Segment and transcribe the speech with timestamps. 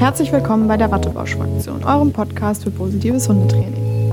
[0.00, 4.10] Herzlich willkommen bei der Wattebausch-Fraktion, eurem Podcast für positives Hundetraining.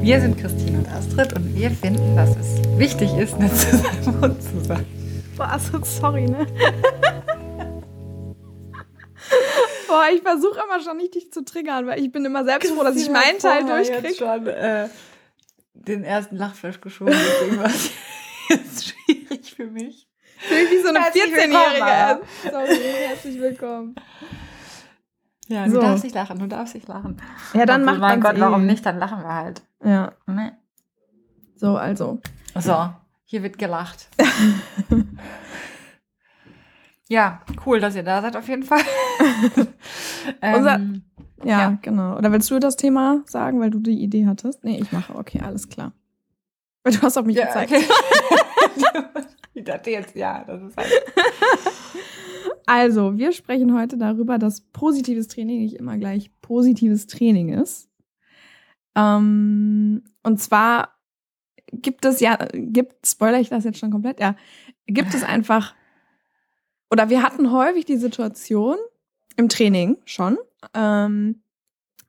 [0.00, 4.20] Wir sind Christine und Astrid und wir finden, dass es wichtig ist, nett zu seinem
[4.22, 4.86] Hund zu sein.
[5.36, 6.46] Boah, Astrid, sorry, ne?
[9.88, 12.82] Boah, ich versuche immer schon nicht dich zu triggern, weil ich bin immer selbst froh,
[12.82, 14.08] dass ich meinen Teil durchkriege.
[14.08, 14.88] Ich schon äh,
[15.74, 17.90] den ersten Lachflash geschoben, deswegen war es
[18.48, 20.08] jetzt schwierig für mich.
[20.48, 22.22] Wie so eine 14-Jährige.
[22.50, 23.96] Sorry, herzlich willkommen.
[25.48, 25.80] Ja, du so.
[25.80, 27.20] darfst nicht lachen, du darfst nicht lachen.
[27.52, 28.40] Ja, dann mach Mein Gott, eh.
[28.40, 28.86] warum nicht?
[28.86, 29.62] Dann lachen wir halt.
[29.84, 30.12] Ja.
[30.26, 30.52] Nee.
[31.56, 32.20] So, also.
[32.58, 32.90] So,
[33.24, 34.08] hier wird gelacht.
[37.08, 38.80] ja, cool, dass ihr da seid auf jeden Fall.
[40.42, 40.80] ähm, Unser,
[41.44, 42.16] ja, ja, genau.
[42.16, 44.64] Oder willst du das Thema sagen, weil du die Idee hattest?
[44.64, 45.14] Nee, ich mache.
[45.14, 45.92] Okay, alles klar.
[46.82, 47.72] Weil du hast auf mich ja, gezeigt.
[47.72, 47.84] Okay.
[49.54, 50.90] ich dachte jetzt, ja, das ist halt.
[52.66, 57.88] Also, wir sprechen heute darüber, dass positives Training nicht immer gleich positives Training ist.
[58.94, 60.96] Ähm, und zwar
[61.72, 64.36] gibt es ja, gibt, spoiler ich das jetzt schon komplett, ja,
[64.86, 65.74] gibt es einfach,
[66.90, 68.76] oder wir hatten häufig die Situation
[69.36, 70.38] im Training schon,
[70.74, 71.42] ähm,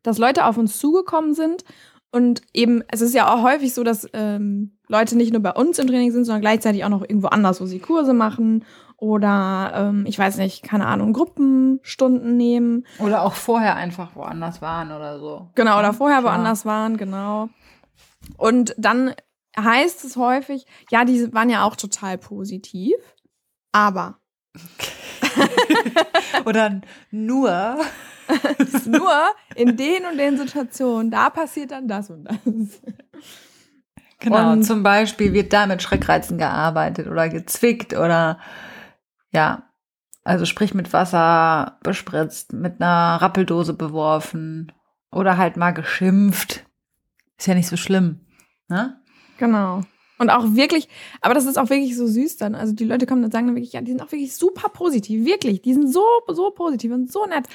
[0.02, 1.63] dass Leute auf uns zugekommen sind
[2.11, 5.80] und eben, es ist ja auch häufig so, dass ähm, Leute nicht nur bei uns
[5.80, 8.66] im Training sind, sondern gleichzeitig auch noch irgendwo anders, wo sie Kurse machen
[9.03, 12.85] oder ähm, ich weiß nicht, keine Ahnung, Gruppenstunden nehmen.
[12.99, 15.49] Oder auch vorher einfach woanders waren oder so.
[15.55, 16.31] Genau, oder vorher Klar.
[16.31, 17.49] woanders waren, genau.
[18.37, 19.13] Und dann
[19.59, 22.95] heißt es häufig, ja, die waren ja auch total positiv,
[23.73, 24.19] aber.
[26.45, 26.79] oder
[27.11, 27.75] nur.
[28.85, 29.11] nur
[29.55, 32.38] in den und den Situationen, da passiert dann das und das.
[34.19, 38.39] Genau, und zum Beispiel wird da mit Schreckreizen gearbeitet oder gezwickt oder
[39.33, 39.69] ja,
[40.23, 44.71] also sprich mit Wasser bespritzt, mit einer Rappeldose beworfen
[45.11, 46.65] oder halt mal geschimpft.
[47.37, 48.21] Ist ja nicht so schlimm.
[48.69, 49.01] Ne?
[49.37, 49.81] Genau.
[50.19, 50.88] Und auch wirklich,
[51.19, 52.55] aber das ist auch wirklich so süß dann.
[52.55, 55.25] Also die Leute kommen und sagen dann wirklich, ja, die sind auch wirklich super positiv,
[55.25, 55.61] wirklich.
[55.61, 57.45] Die sind so, so positiv und so nett.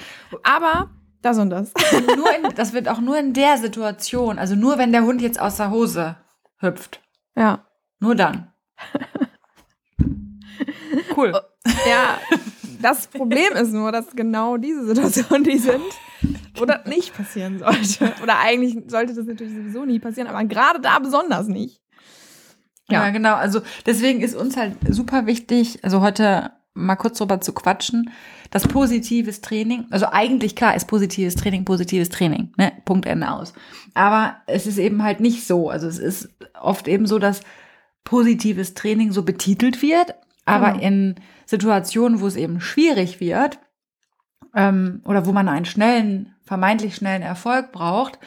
[0.43, 0.91] Aber
[1.23, 1.73] das und das.
[2.17, 5.41] nur in, das wird auch nur in der Situation, also nur wenn der Hund jetzt
[5.41, 6.17] aus der Hose
[6.59, 7.01] hüpft.
[7.37, 7.65] Ja.
[8.01, 8.53] Nur dann.
[11.17, 11.33] Cool.
[11.89, 12.19] Ja,
[12.81, 15.83] das Problem ist nur, dass genau diese Situationen die sind,
[16.57, 18.15] wo das nicht passieren sollte.
[18.23, 21.81] Oder eigentlich sollte das natürlich sowieso nie passieren, aber gerade da besonders nicht.
[22.91, 23.05] Ja.
[23.05, 23.35] ja, genau.
[23.35, 28.11] Also deswegen ist uns halt super wichtig, also heute mal kurz drüber zu quatschen,
[28.51, 32.73] dass positives Training, also eigentlich klar ist positives Training positives Training, ne?
[32.85, 33.53] Punkt Ende aus.
[33.95, 35.69] Aber es ist eben halt nicht so.
[35.69, 37.43] Also es ist oft eben so, dass
[38.05, 40.15] positives Training so betitelt wird,
[40.47, 40.85] aber genau.
[40.85, 41.15] in
[41.49, 43.59] Situationen, wo es eben schwierig wird
[44.55, 48.19] ähm, oder wo man einen schnellen, vermeintlich schnellen Erfolg braucht,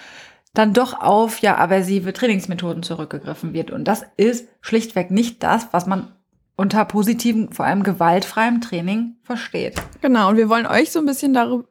[0.56, 3.70] dann doch auf ja aversive Trainingsmethoden zurückgegriffen wird.
[3.70, 6.16] Und das ist schlichtweg nicht das, was man
[6.56, 9.76] unter positiven, vor allem gewaltfreiem Training versteht.
[10.02, 11.68] Genau, und wir wollen euch so ein bisschen darüber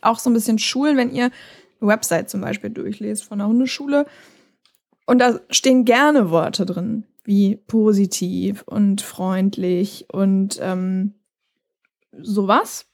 [0.00, 1.24] auch so ein bisschen schulen, wenn ihr
[1.80, 4.06] eine Website zum Beispiel durchlest von der Hundeschule.
[5.06, 11.14] Und da stehen gerne Worte drin, wie positiv und freundlich und ähm,
[12.12, 12.86] sowas.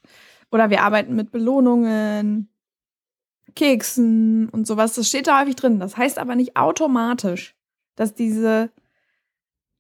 [0.51, 2.49] Oder wir arbeiten mit Belohnungen,
[3.55, 4.95] Keksen und sowas.
[4.95, 5.81] Das steht da häufig drin.
[5.81, 7.57] Das heißt aber nicht automatisch,
[7.97, 8.71] dass diese,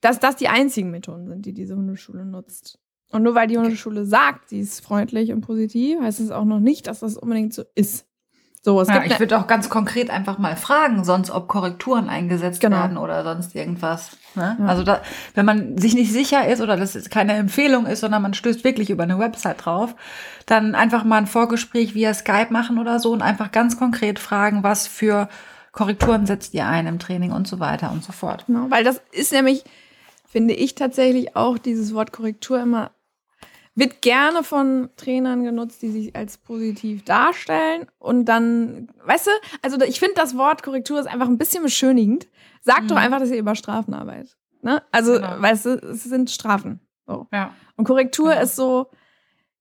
[0.00, 2.78] dass das die einzigen Methoden sind, die diese Hundeschule nutzt.
[3.10, 6.60] Und nur weil die Hundeschule sagt, sie ist freundlich und positiv, heißt es auch noch
[6.60, 8.06] nicht, dass das unbedingt so ist.
[8.62, 12.10] So, es ja, gibt ich würde auch ganz konkret einfach mal fragen, sonst ob Korrekturen
[12.10, 12.76] eingesetzt genau.
[12.76, 14.18] werden oder sonst irgendwas.
[14.34, 14.56] Ne?
[14.58, 14.66] Ja.
[14.66, 15.00] Also da,
[15.34, 18.90] wenn man sich nicht sicher ist oder das keine Empfehlung ist, sondern man stößt wirklich
[18.90, 19.94] über eine Website drauf,
[20.44, 24.62] dann einfach mal ein Vorgespräch via Skype machen oder so und einfach ganz konkret fragen,
[24.62, 25.30] was für
[25.72, 28.44] Korrekturen setzt ihr ein im Training und so weiter und so fort.
[28.46, 29.64] Genau, weil das ist nämlich,
[30.28, 32.90] finde ich tatsächlich auch dieses Wort Korrektur immer
[33.74, 39.30] wird gerne von Trainern genutzt, die sich als positiv darstellen und dann, weißt du,
[39.62, 42.28] also ich finde das Wort Korrektur ist einfach ein bisschen beschönigend.
[42.62, 42.88] Sagt mhm.
[42.88, 44.36] doch einfach, dass ihr über Strafen arbeitet.
[44.62, 44.82] Ne?
[44.92, 45.40] Also, genau.
[45.40, 46.80] weißt du, es sind Strafen.
[47.06, 47.26] So.
[47.32, 47.54] Ja.
[47.76, 48.42] Und Korrektur genau.
[48.42, 48.90] ist so,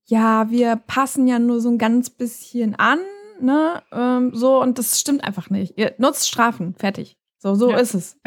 [0.05, 2.99] ja, wir passen ja nur so ein ganz bisschen an,
[3.39, 3.81] ne?
[3.91, 5.77] Ähm, so, und das stimmt einfach nicht.
[5.77, 7.17] Ihr nutzt Strafen, fertig.
[7.37, 7.77] So, so ja.
[7.77, 8.17] ist es.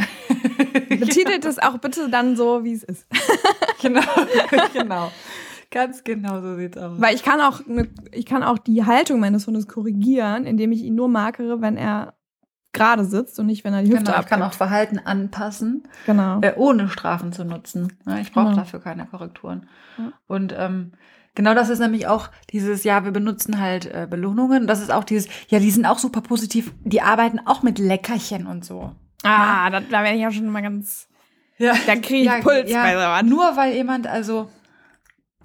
[0.88, 3.06] Betitelt es auch bitte dann so, wie es ist.
[3.82, 4.00] genau,
[4.72, 5.12] genau.
[5.72, 7.00] Ganz genau so sieht's aus.
[7.00, 10.82] Weil ich kann auch, ne, ich kann auch die Haltung meines Hundes korrigieren, indem ich
[10.82, 12.14] ihn nur markere, wenn er
[12.72, 14.26] gerade sitzt und nicht, wenn er die Hüfte genau, abgibt.
[14.26, 16.40] Ich kann auch Verhalten anpassen, genau.
[16.40, 17.92] Äh, ohne Strafen zu nutzen.
[18.20, 18.56] Ich brauche genau.
[18.56, 19.66] dafür keine Korrekturen.
[19.98, 20.12] Ja.
[20.26, 20.92] Und ähm,
[21.34, 24.66] genau das ist nämlich auch dieses, ja, wir benutzen halt äh, Belohnungen.
[24.66, 26.72] Das ist auch dieses, ja, die sind auch super positiv.
[26.84, 28.92] Die arbeiten auch mit Leckerchen und so.
[29.22, 31.08] Ah, da, da werde ich ja schon mal ganz.
[31.58, 31.74] Ja.
[31.86, 33.22] Da kriege ich ja, Puls ja, bei sowas.
[33.22, 34.48] Nur weil jemand, also,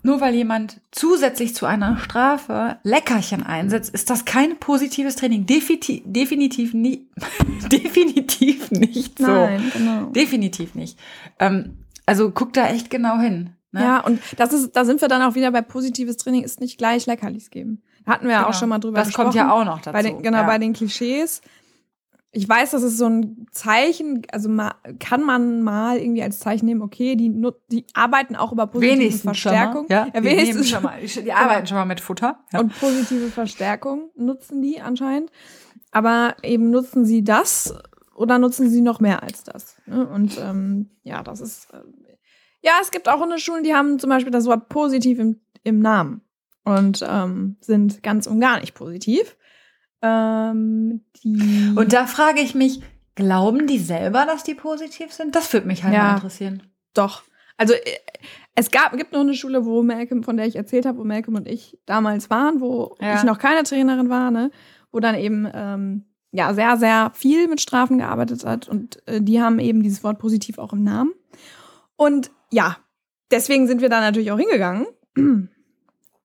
[0.07, 5.45] nur weil jemand zusätzlich zu einer Strafe Leckerchen einsetzt, ist das kein positives Training.
[5.45, 7.09] Definitiv, definitiv nie,
[7.71, 9.27] definitiv nicht so.
[9.27, 10.05] Nein, genau.
[10.05, 10.97] Definitiv nicht.
[11.39, 13.51] Ähm, also guck da echt genau hin.
[13.73, 13.81] Ne?
[13.81, 16.77] Ja, und das ist, da sind wir dann auch wieder bei positives Training ist nicht
[16.77, 17.83] gleich Leckerlis geben.
[18.05, 18.49] Hatten wir ja genau.
[18.49, 19.35] auch schon mal drüber das gesprochen.
[19.35, 19.91] Das kommt ja auch noch dazu.
[19.91, 20.43] Bei den, genau, ja.
[20.43, 21.41] bei den Klischees.
[22.37, 26.67] Ich weiß, das ist so ein Zeichen, also mal, kann man mal irgendwie als Zeichen
[26.67, 27.31] nehmen, okay, die,
[27.71, 29.87] die arbeiten auch über positive wenigstens Verstärkung.
[29.87, 30.99] Schon mal, ja, ja wenigstens schon mal.
[31.01, 32.37] Die arbeiten schon mal mit Futter.
[32.53, 32.59] Ja.
[32.59, 35.31] Und positive Verstärkung nutzen die anscheinend.
[35.89, 37.73] Aber eben nutzen sie das
[38.13, 39.75] oder nutzen sie noch mehr als das?
[39.87, 40.07] Ne?
[40.07, 41.73] Und ähm, ja, das ist.
[41.73, 41.79] Äh,
[42.61, 46.21] ja, es gibt auch Hundeschulen, die haben zum Beispiel das Wort positiv im, im Namen
[46.65, 49.37] und ähm, sind ganz und gar nicht positiv.
[50.01, 52.81] Ähm, die und da frage ich mich,
[53.15, 55.35] glauben die selber, dass die positiv sind?
[55.35, 56.63] Das würde mich halt ja, mal interessieren.
[56.93, 57.23] Doch.
[57.57, 57.79] Also äh,
[58.55, 61.35] es gab, gibt noch eine Schule, wo Malcolm, von der ich erzählt habe, wo Malcolm
[61.35, 63.15] und ich damals waren, wo ja.
[63.15, 64.51] ich noch keine Trainerin war, ne?
[64.91, 68.67] wo dann eben ähm, ja sehr, sehr viel mit Strafen gearbeitet hat.
[68.67, 71.13] Und äh, die haben eben dieses Wort positiv auch im Namen.
[71.95, 72.77] Und ja,
[73.31, 74.87] deswegen sind wir da natürlich auch hingegangen.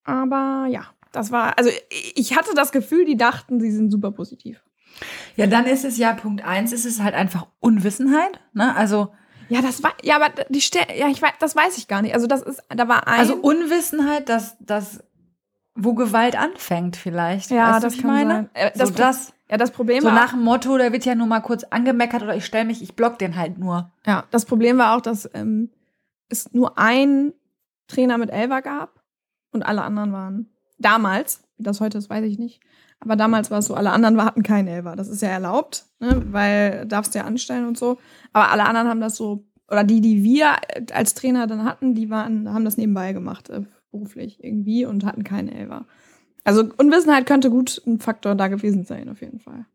[0.05, 1.70] Aber ja, das war, also
[2.14, 4.62] ich hatte das Gefühl, die dachten, sie sind super positiv.
[5.37, 8.75] Ja, dann ist es ja Punkt eins, ist es halt einfach Unwissenheit, ne?
[8.76, 9.12] Also
[9.49, 12.14] ja, das war ja, aber die Stelle, ja, ich weiß, das weiß ich gar nicht.
[12.14, 15.05] Also das ist, da war ein also Unwissenheit, dass das
[15.75, 17.50] wo Gewalt anfängt vielleicht.
[17.50, 18.35] Ja, weißt das ich kann meine.
[18.35, 18.50] Sein.
[18.55, 19.32] Äh, das, so das.
[19.50, 22.23] Ja, das Problem so war nach dem Motto, da wird ja nur mal kurz angemeckert
[22.23, 23.91] oder ich stelle mich, ich block den halt nur.
[24.06, 25.70] Ja, das Problem war auch, dass ähm,
[26.31, 27.35] es nur ein
[27.88, 29.03] Trainer mit Elva gab
[29.50, 30.52] und alle anderen waren
[30.82, 32.61] damals, wie das heute ist, weiß ich nicht.
[33.00, 34.94] Aber damals war es so, alle anderen hatten keinen Elva.
[34.94, 36.23] Das ist ja erlaubt, ne?
[36.31, 37.99] weil darfst du ja anstellen und so.
[38.32, 40.56] Aber alle anderen haben das so, oder die, die wir
[40.93, 45.25] als Trainer dann hatten, die waren, haben das nebenbei gemacht, äh, beruflich irgendwie und hatten
[45.25, 45.87] keinen Elva.
[46.44, 49.67] Also Unwissenheit könnte gut ein Faktor da gewesen sein, auf jeden Fall.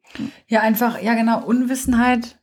[0.48, 2.38] Ja, einfach, ja genau, Unwissenheit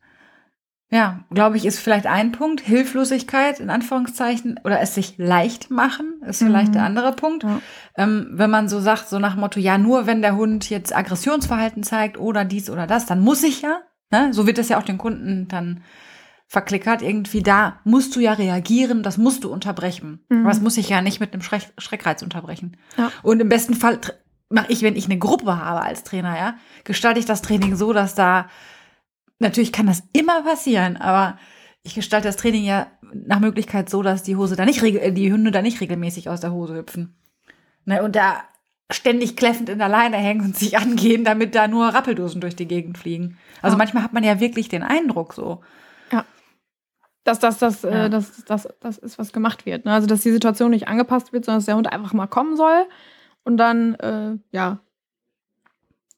[0.91, 2.61] ja, glaube ich, ist vielleicht ein Punkt.
[2.61, 6.73] Hilflosigkeit in Anführungszeichen oder es sich leicht machen ist vielleicht mhm.
[6.73, 7.43] der andere Punkt.
[7.43, 7.61] Ja.
[7.97, 11.83] Ähm, wenn man so sagt, so nach Motto, ja, nur wenn der Hund jetzt Aggressionsverhalten
[11.83, 13.79] zeigt oder dies oder das, dann muss ich ja.
[14.11, 14.33] Ne?
[14.33, 15.81] So wird es ja auch den Kunden dann
[16.47, 17.01] verklickert.
[17.01, 20.25] Irgendwie da musst du ja reagieren, das musst du unterbrechen.
[20.29, 20.41] Mhm.
[20.41, 22.77] Aber das muss ich ja nicht mit einem Schreck Schreckreiz unterbrechen.
[22.97, 23.11] Ja.
[23.23, 23.99] Und im besten Fall
[24.49, 27.93] mache ich, wenn ich eine Gruppe habe als Trainer, ja, gestalte ich das Training so,
[27.93, 28.47] dass da
[29.39, 31.37] Natürlich kann das immer passieren, aber
[31.83, 35.51] ich gestalte das Training ja nach Möglichkeit so, dass die Hose da nicht die Hunde
[35.51, 37.15] da nicht regelmäßig aus der Hose hüpfen.
[37.85, 38.43] Ne, und da
[38.91, 42.67] ständig kläffend in der Leine hängen und sich angehen, damit da nur Rappeldosen durch die
[42.67, 43.37] Gegend fliegen.
[43.61, 43.77] Also oh.
[43.77, 45.61] manchmal hat man ja wirklich den Eindruck so.
[46.11, 46.25] Ja.
[47.23, 48.05] Dass das, das, äh, ja.
[48.05, 49.85] äh, das, das, das ist, was gemacht wird.
[49.85, 49.93] Ne?
[49.93, 52.85] Also, dass die Situation nicht angepasst wird, sondern dass der Hund einfach mal kommen soll
[53.43, 54.79] und dann, äh, ja,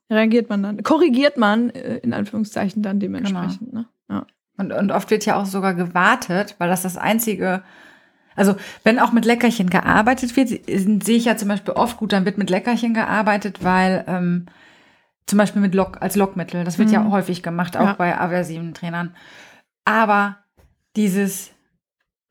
[0.10, 3.72] reagiert man dann, korrigiert man äh, in Anführungszeichen dann dementsprechend.
[3.72, 3.82] Genau.
[3.82, 3.86] Ne?
[4.10, 4.26] Ja.
[4.58, 7.64] Und, und oft wird ja auch sogar gewartet, weil das das einzige,
[8.38, 12.24] also wenn auch mit Leckerchen gearbeitet wird, sehe ich ja zum Beispiel oft gut, dann
[12.24, 14.46] wird mit Leckerchen gearbeitet, weil ähm,
[15.26, 16.94] zum Beispiel mit Lock, als Lockmittel, das wird mhm.
[16.94, 17.94] ja häufig gemacht, auch ja.
[17.94, 19.16] bei aversiven Trainern.
[19.84, 20.38] Aber
[20.96, 21.52] dieses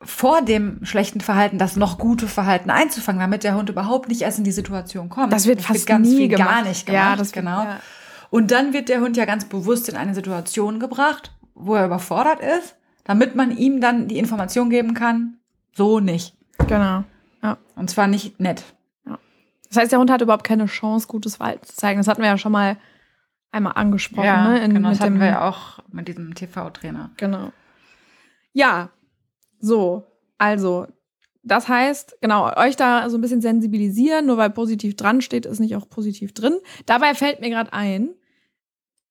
[0.03, 4.39] vor dem schlechten Verhalten das noch gute Verhalten einzufangen, damit der Hund überhaupt nicht erst
[4.39, 5.33] in die Situation kommt.
[5.33, 6.49] Das wird das fast wird ganz nie viel gemacht.
[6.49, 7.03] gar nicht gemacht.
[7.03, 7.65] Ja, das genau.
[7.65, 7.81] ja.
[8.31, 12.41] Und dann wird der Hund ja ganz bewusst in eine Situation gebracht, wo er überfordert
[12.41, 15.39] ist, damit man ihm dann die Information geben kann,
[15.77, 16.35] so nicht.
[16.67, 17.05] Genau.
[17.43, 17.59] Ja.
[17.77, 18.65] Und zwar nicht nett.
[19.07, 19.19] Ja.
[19.69, 21.99] Das heißt, der Hund hat überhaupt keine Chance, gutes Verhalten zu zeigen.
[21.99, 22.79] Das hatten wir ja schon mal
[23.53, 24.25] einmal angesprochen.
[24.25, 24.65] Ja, ne?
[24.65, 27.11] In, genau, das hatten wir ja auch mit diesem TV-Trainer.
[27.17, 27.53] Genau.
[28.53, 28.91] Ja,
[29.61, 30.05] so,
[30.39, 30.87] also,
[31.43, 35.61] das heißt, genau, euch da so ein bisschen sensibilisieren, nur weil positiv dran steht, ist
[35.61, 36.57] nicht auch positiv drin.
[36.87, 38.11] Dabei fällt mir gerade ein,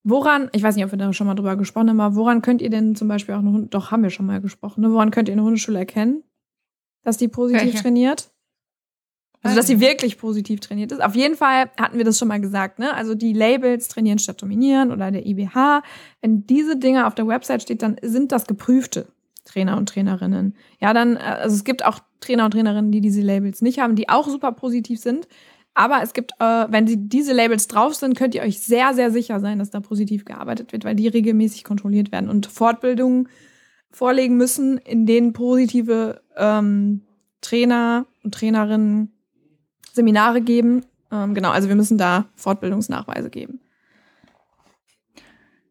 [0.04, 2.62] woran, ich weiß nicht, ob wir da schon mal drüber gesprochen haben, aber woran könnt
[2.62, 4.92] ihr denn zum Beispiel auch eine Hunde, doch haben wir schon mal gesprochen, ne?
[4.92, 6.24] woran könnt ihr eine Hundeschule erkennen,
[7.06, 7.82] dass die positiv Welche?
[7.82, 8.30] trainiert?
[9.42, 11.04] Also, dass sie wirklich positiv trainiert ist.
[11.04, 12.94] Auf jeden Fall hatten wir das schon mal gesagt, ne?
[12.96, 15.84] Also, die Labels trainieren statt dominieren oder der IBH.
[16.22, 19.08] Wenn diese Dinge auf der Website steht, dann sind das geprüfte
[19.46, 20.56] Trainer und Trainerinnen.
[20.82, 23.96] Ja, dann, äh, also es gibt auch Trainer und Trainerinnen, die diese Labels nicht haben,
[23.96, 25.28] die auch super positiv sind.
[25.76, 29.12] Aber es gibt, äh, wenn sie diese Labels drauf sind, könnt ihr euch sehr, sehr
[29.12, 33.30] sicher sein, dass da positiv gearbeitet wird, weil die regelmäßig kontrolliert werden und Fortbildungen
[33.96, 37.02] vorlegen müssen, in denen positive ähm,
[37.40, 39.14] Trainer und Trainerinnen
[39.94, 40.86] Seminare geben.
[41.14, 43.62] Ähm, genau, also wir müssen da Fortbildungsnachweise geben.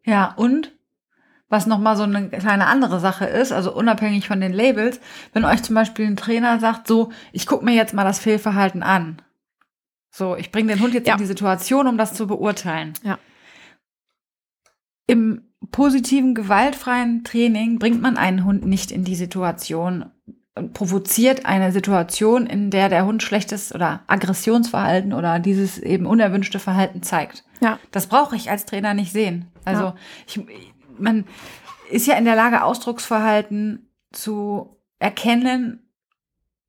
[0.05, 0.73] Ja, und
[1.51, 5.01] was nochmal so eine kleine andere Sache ist, also unabhängig von den Labels,
[5.35, 8.83] wenn euch zum Beispiel ein Trainer sagt, so, ich gucke mir jetzt mal das Fehlverhalten
[8.83, 9.21] an.
[10.11, 11.15] So, ich bringe den Hund jetzt ja.
[11.15, 12.95] in die Situation, um das zu beurteilen.
[13.03, 13.19] Ja.
[15.07, 20.07] Im positiven, gewaltfreien Training bringt man einen Hund nicht in die Situation
[20.55, 26.59] und provoziert eine Situation, in der der Hund schlechtes oder Aggressionsverhalten oder dieses eben unerwünschte
[26.59, 27.45] Verhalten zeigt.
[27.61, 27.79] Ja.
[27.91, 29.51] Das brauche ich als Trainer nicht sehen.
[29.65, 29.95] Also ja.
[30.27, 30.41] ich,
[30.99, 31.25] man
[31.91, 35.84] ist ja in der Lage, Ausdrucksverhalten zu erkennen,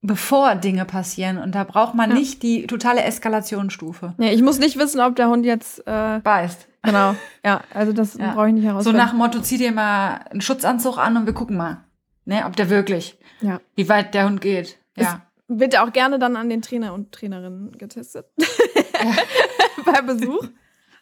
[0.05, 1.37] bevor Dinge passieren.
[1.37, 2.15] Und da braucht man ja.
[2.15, 4.13] nicht die totale Eskalationsstufe.
[4.17, 6.67] Ja, ich muss nicht wissen, ob der Hund jetzt äh, beißt.
[6.83, 8.33] Genau, ja, also das ja.
[8.33, 8.97] brauche ich nicht herausfinden.
[8.97, 11.83] So nach dem Motto, zieh dir mal einen Schutzanzug an und wir gucken mal,
[12.25, 13.59] ne, ob der wirklich, ja.
[13.75, 14.77] wie weit der Hund geht.
[14.95, 15.21] Ja.
[15.47, 18.27] Es wird ja auch gerne dann an den Trainer und Trainerinnen getestet.
[19.85, 20.47] Bei Besuch.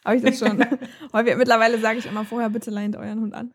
[0.04, 0.58] Habe ich das schon.
[1.12, 3.50] Häufig, mittlerweile sage ich immer vorher, bitte leint euren Hund an.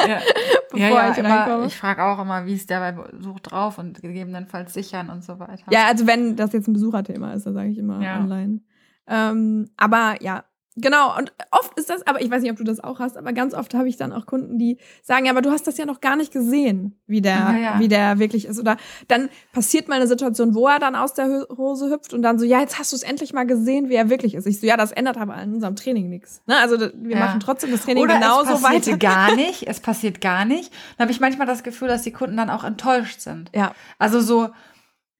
[0.00, 0.20] ja.
[0.70, 3.78] Bevor ja, ja, ich immer, Ich frage auch immer, wie ist der bei Besuch drauf
[3.78, 5.64] und gegebenenfalls sichern und so weiter.
[5.70, 8.18] Ja, also wenn das jetzt ein Besucherthema ist, dann sage ich immer ja.
[8.18, 8.60] online.
[9.06, 10.44] Ähm, aber ja,
[10.78, 13.32] Genau, und oft ist das, aber ich weiß nicht, ob du das auch hast, aber
[13.32, 15.86] ganz oft habe ich dann auch Kunden, die sagen, ja, aber du hast das ja
[15.86, 17.80] noch gar nicht gesehen, wie der, ja, ja.
[17.80, 18.60] wie der wirklich ist.
[18.60, 18.76] Oder
[19.08, 22.44] dann passiert mal eine Situation, wo er dann aus der Hose hüpft und dann so,
[22.44, 24.46] ja, jetzt hast du es endlich mal gesehen, wie er wirklich ist.
[24.46, 26.42] Ich so, ja, das ändert aber an unserem Training nichts.
[26.46, 26.58] Ne?
[26.58, 27.24] Also wir ja.
[27.24, 28.98] machen trotzdem das Training Oder genauso es passiert weiter.
[28.98, 30.70] gar nicht, es passiert gar nicht.
[30.98, 33.50] Dann habe ich manchmal das Gefühl, dass die Kunden dann auch enttäuscht sind.
[33.54, 33.72] Ja.
[33.98, 34.50] Also so,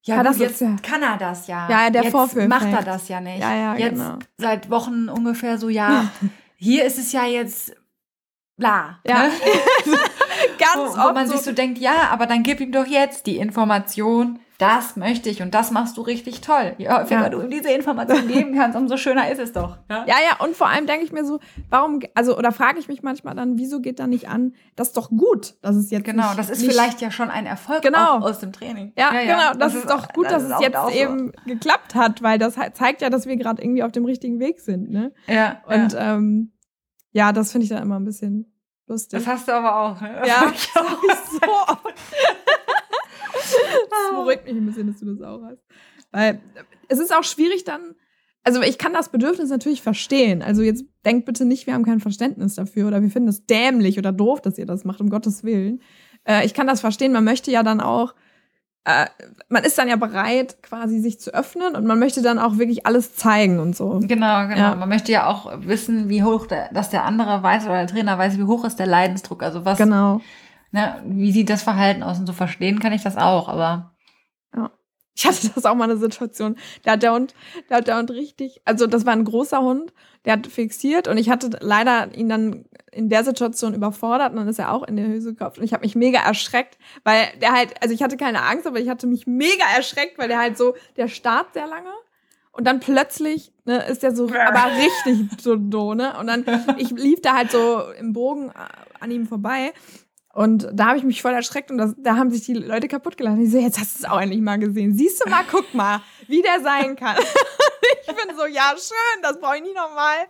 [0.07, 0.77] ja, gut, jetzt ja.
[0.83, 1.69] kann er das ja.
[1.69, 2.49] Ja, der jetzt Vorführeffekt.
[2.49, 3.41] macht er das ja nicht.
[3.41, 4.19] Ja, ja, jetzt genau.
[4.39, 6.11] seit Wochen ungefähr so, ja,
[6.57, 7.75] hier ist es ja jetzt
[8.57, 9.01] bla.
[9.07, 9.25] Ja.
[9.25, 9.33] Ne?
[10.59, 13.27] Ganz wo, wo man so sich so denkt, ja, aber dann gib ihm doch jetzt
[13.27, 16.75] die Information, das möchte ich und das machst du richtig toll.
[16.79, 17.29] Je häufiger ja.
[17.29, 19.77] du ihm diese Information geben kannst, umso schöner ist es doch.
[19.91, 22.89] Ja, ja, ja und vor allem denke ich mir so, warum, also, oder frage ich
[22.89, 24.55] mich manchmal dann, wieso geht da nicht an?
[24.75, 27.31] Das ist doch gut, dass es jetzt Genau, nicht, das ist nicht, vielleicht ja schon
[27.31, 28.21] ein Erfolg genau.
[28.21, 28.93] aus dem Training.
[28.97, 30.89] Ja, ja genau, das, das, ist doch gut, das dass es jetzt so.
[30.91, 34.61] eben geklappt hat, weil das zeigt ja, dass wir gerade irgendwie auf dem richtigen Weg
[34.61, 35.13] sind, ne?
[35.27, 35.63] Ja.
[35.67, 36.53] Und, ähm,
[37.13, 38.53] ja, das finde ich dann immer ein bisschen
[38.87, 39.19] lustig.
[39.19, 40.17] Das hast du aber auch, ne?
[40.21, 41.03] Das ja, ich auch.
[41.31, 41.95] so oft.
[43.91, 45.63] Das beruhigt mich ein bisschen, dass du das auch hast.
[46.13, 46.41] Weil
[46.89, 47.95] es ist auch schwierig dann,
[48.45, 50.43] also ich kann das Bedürfnis natürlich verstehen.
[50.43, 53.99] Also jetzt denkt bitte nicht, wir haben kein Verständnis dafür oder wir finden es dämlich
[53.99, 55.81] oder doof, dass ihr das macht, um Gottes Willen.
[56.25, 58.15] Äh, ich kann das verstehen, man möchte ja dann auch,
[58.85, 59.07] äh,
[59.49, 62.87] man ist dann ja bereit, quasi sich zu öffnen und man möchte dann auch wirklich
[62.87, 63.99] alles zeigen und so.
[64.01, 64.57] Genau, genau.
[64.57, 64.75] Ja.
[64.77, 68.17] Man möchte ja auch wissen, wie hoch, der, dass der andere weiß oder der Trainer
[68.17, 69.43] weiß, wie hoch ist der Leidensdruck.
[69.43, 69.77] Also was.
[69.77, 70.21] Genau
[70.71, 73.95] ne, wie sieht das Verhalten aus und so verstehen kann ich das auch, aber.
[74.55, 74.71] Ja.
[75.17, 76.57] Ich hatte das auch mal eine Situation.
[76.83, 77.35] Da hat der Hund,
[77.69, 79.95] da hat der Hund richtig, also das war ein großer Hund,
[80.27, 84.49] der hat fixiert und ich hatte leider ihn dann in der Situation überfordert und dann
[84.49, 87.53] ist er auch in der Hülse gekopft und ich habe mich mega erschreckt, weil der
[87.53, 90.59] halt, also ich hatte keine Angst, aber ich hatte mich mega erschreckt, weil der halt
[90.59, 91.93] so, der starrt sehr lange
[92.57, 96.19] und dann plötzlich ne, ist der so, aber richtig so do, ne?
[96.19, 96.45] Und dann,
[96.79, 98.53] ich lief da halt so im Bogen äh,
[98.99, 99.73] an ihm vorbei
[100.37, 103.17] und da habe ich mich voll erschreckt und das, da haben sich die Leute kaputt
[103.17, 103.39] gelacht.
[103.41, 104.95] Ich so, jetzt hast du es auch endlich mal gesehen.
[104.95, 107.17] Siehst du mal, guck mal, wie der sein kann.
[108.03, 110.27] ich bin so, ja, schön, das brauche ich nie nochmal.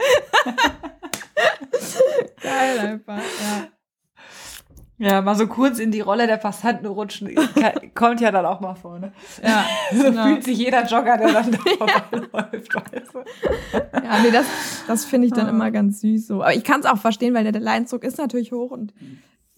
[2.40, 3.68] Geil einfach, ja.
[4.98, 7.34] Ja, mal so kurz in die Rolle der Passanten rutschen,
[7.94, 9.12] kommt ja dann auch mal vor, ne?
[9.42, 9.66] Ja.
[9.92, 10.22] So genau.
[10.22, 12.74] fühlt sich jeder Jogger, der dann da vorbeiläuft,
[13.12, 13.24] du?
[13.72, 14.46] Ja, nee, das,
[14.86, 15.50] das finde ich dann ah.
[15.50, 16.42] immer ganz süß so.
[16.42, 18.94] Aber ich kann es auch verstehen, weil der, der Leidensdruck ist natürlich hoch und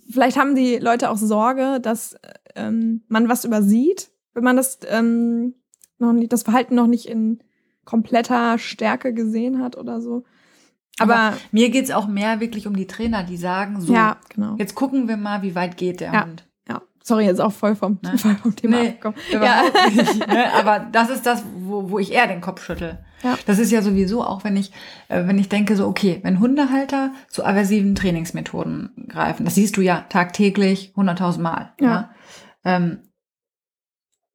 [0.09, 2.17] vielleicht haben die Leute auch Sorge, dass
[2.55, 5.55] ähm, man was übersieht, wenn man das ähm,
[5.99, 7.41] noch nicht, das Verhalten noch nicht in
[7.85, 10.25] kompletter Stärke gesehen hat oder so.
[10.99, 14.57] Aber, Aber mir geht's auch mehr wirklich um die Trainer, die sagen so, ja, genau.
[14.59, 16.27] jetzt gucken wir mal, wie weit geht der ja.
[16.27, 16.48] Hund.
[17.09, 18.19] Ja, sorry, jetzt auch voll vom, ne?
[18.19, 18.99] voll vom Thema nee,
[19.31, 19.63] Ja.
[19.91, 20.53] Nicht, ne?
[20.55, 22.99] Aber das ist das, wo, wo ich eher den Kopf schüttel.
[23.23, 23.37] Ja.
[23.47, 24.73] Das ist ja sowieso auch, wenn ich,
[25.09, 29.81] äh, wenn ich denke, so, okay, wenn Hundehalter zu aversiven Trainingsmethoden greifen, das siehst du
[29.81, 31.73] ja tagtäglich hunderttausend Mal.
[31.81, 31.89] Ja.
[31.89, 32.11] ja?
[32.65, 32.99] Ähm,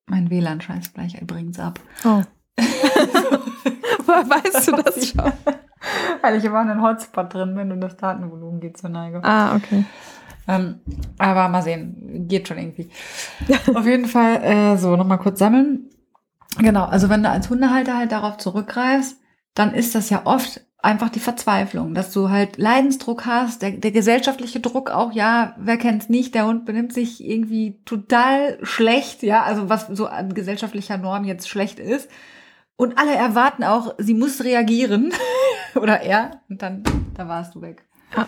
[0.08, 1.80] mein WLAN scheißt gleich übrigens ab.
[2.03, 2.24] Oh.
[4.06, 5.32] Woher weißt du das schon?
[6.22, 9.24] Weil ich immer in einen Hotspot drin bin und das Datenvolumen geht zur Neige.
[9.24, 9.86] Ah, okay.
[10.47, 10.81] Ähm,
[11.17, 12.89] aber mal sehen, geht schon irgendwie.
[13.73, 15.89] Auf jeden Fall, äh, so, nochmal kurz sammeln.
[16.57, 19.17] Genau, also wenn du als Hundehalter halt darauf zurückgreifst,
[19.55, 23.91] dann ist das ja oft einfach die Verzweiflung, dass du halt Leidensdruck hast, der, der
[23.91, 29.43] gesellschaftliche Druck auch, ja, wer kennt's nicht, der Hund benimmt sich irgendwie total schlecht, ja,
[29.43, 32.09] also was so an gesellschaftlicher Norm jetzt schlecht ist.
[32.75, 35.13] Und alle erwarten auch, sie muss reagieren.
[35.75, 36.41] Oder er.
[36.50, 36.83] Und dann,
[37.15, 37.85] da warst du weg.
[38.15, 38.27] Ja.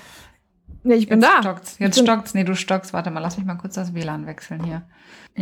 [0.86, 1.42] Nee, ich bin Jetzt da.
[1.42, 1.80] Stockt's.
[1.80, 2.34] Jetzt stockt's.
[2.36, 2.94] Nee, du stockst.
[2.94, 4.84] Warte mal, lass mich mal kurz das WLAN wechseln hier.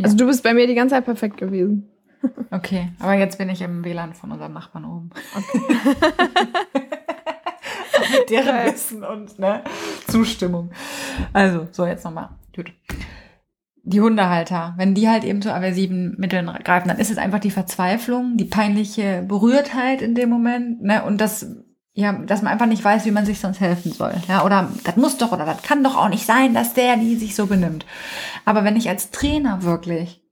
[0.01, 1.89] Also du bist bei mir die ganze Zeit perfekt gewesen.
[2.51, 5.09] Okay, aber jetzt bin ich im WLAN von unserem Nachbarn oben.
[8.11, 8.73] Mit deren.
[8.73, 9.61] Wissen und ne,
[10.07, 10.71] Zustimmung.
[11.33, 12.29] Also, so jetzt nochmal.
[12.55, 12.71] Gut.
[13.83, 17.51] Die Hundehalter, wenn die halt eben zu aversiven Mitteln greifen, dann ist es einfach die
[17.51, 21.45] Verzweiflung, die peinliche Berührtheit in dem Moment, ne, und das,
[21.93, 24.95] ja, dass man einfach nicht weiß, wie man sich sonst helfen soll, ja, oder das
[24.95, 27.85] muss doch, oder das kann doch auch nicht sein, dass der, die sich so benimmt.
[28.45, 30.23] Aber wenn ich als Trainer wirklich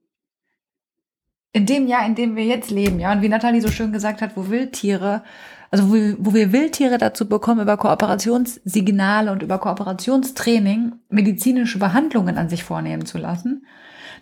[1.53, 4.21] in dem Jahr, in dem wir jetzt leben, ja, und wie Nathalie so schön gesagt
[4.21, 5.23] hat, wo Wildtiere,
[5.69, 12.49] also wo, wo wir Wildtiere dazu bekommen, über Kooperationssignale und über Kooperationstraining medizinische Behandlungen an
[12.49, 13.67] sich vornehmen zu lassen,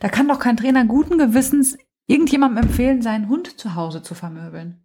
[0.02, 1.78] da kann doch kein Trainer guten Gewissens
[2.08, 4.84] irgendjemandem empfehlen, seinen Hund zu Hause zu vermöbeln.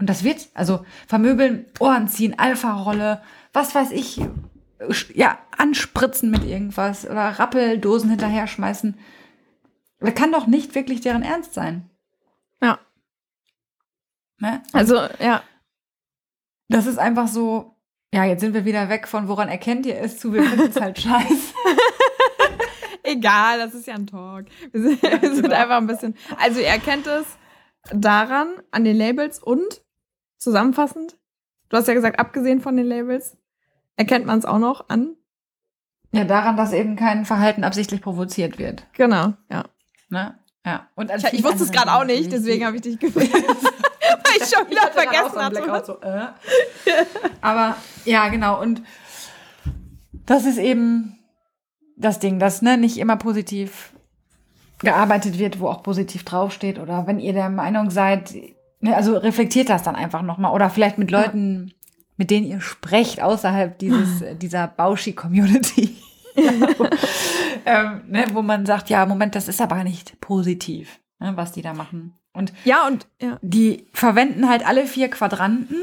[0.00, 4.20] Und das wird, also vermöbeln, Ohren ziehen, Alpha-Rolle, was weiß ich,
[5.14, 8.98] ja, anspritzen mit irgendwas oder Rappeldosen hinterher schmeißen.
[9.98, 11.90] Das kann doch nicht wirklich deren Ernst sein.
[12.62, 12.78] Ja.
[14.38, 14.62] Ne?
[14.72, 15.42] Also, ja.
[16.68, 17.76] Das ist einfach so,
[18.14, 20.80] ja, jetzt sind wir wieder weg von woran erkennt ihr es zu, wir finden es
[20.80, 21.54] halt scheiße.
[23.02, 24.46] Egal, das ist ja ein Talk.
[24.72, 25.56] Wir sind, wir sind genau.
[25.56, 26.16] einfach ein bisschen.
[26.38, 27.26] Also, ihr erkennt es
[27.92, 29.82] daran, an den Labels und
[30.40, 31.16] zusammenfassend,
[31.68, 33.36] du hast ja gesagt, abgesehen von den Labels,
[33.96, 35.14] erkennt man es auch noch an.
[36.12, 38.84] Ja, daran, dass eben kein Verhalten absichtlich provoziert wird.
[38.94, 39.64] Genau, ja.
[40.08, 40.34] Ne?
[40.66, 40.88] Ja.
[40.96, 43.32] Und Ich, ich wusste es gerade auch nicht, deswegen habe ich dich gefragt.
[43.32, 45.84] Weil ich schon wieder vergessen hatte.
[45.86, 46.26] So, äh.
[47.40, 48.60] Aber ja, genau.
[48.60, 48.82] Und
[50.26, 51.18] das ist eben
[51.96, 53.92] das Ding, dass ne, nicht immer positiv
[54.78, 56.78] gearbeitet wird, wo auch positiv draufsteht.
[56.78, 58.34] Oder wenn ihr der Meinung seid,
[58.82, 60.54] also reflektiert das dann einfach nochmal.
[60.54, 61.72] Oder vielleicht mit Leuten,
[62.16, 65.96] mit denen ihr sprecht, außerhalb dieses, dieser Bauschi-Community.
[67.66, 71.62] ähm, ne, wo man sagt, ja, Moment, das ist aber nicht positiv, ne, was die
[71.62, 72.14] da machen.
[72.32, 73.38] Und Ja, und ja.
[73.42, 75.76] die verwenden halt alle vier Quadranten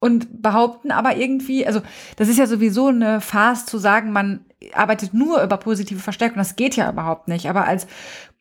[0.00, 1.80] und behaupten aber irgendwie, also
[2.16, 6.38] das ist ja sowieso eine Farce zu sagen, man arbeitet nur über positive Verstärkung.
[6.38, 7.48] Das geht ja überhaupt nicht.
[7.48, 7.86] Aber als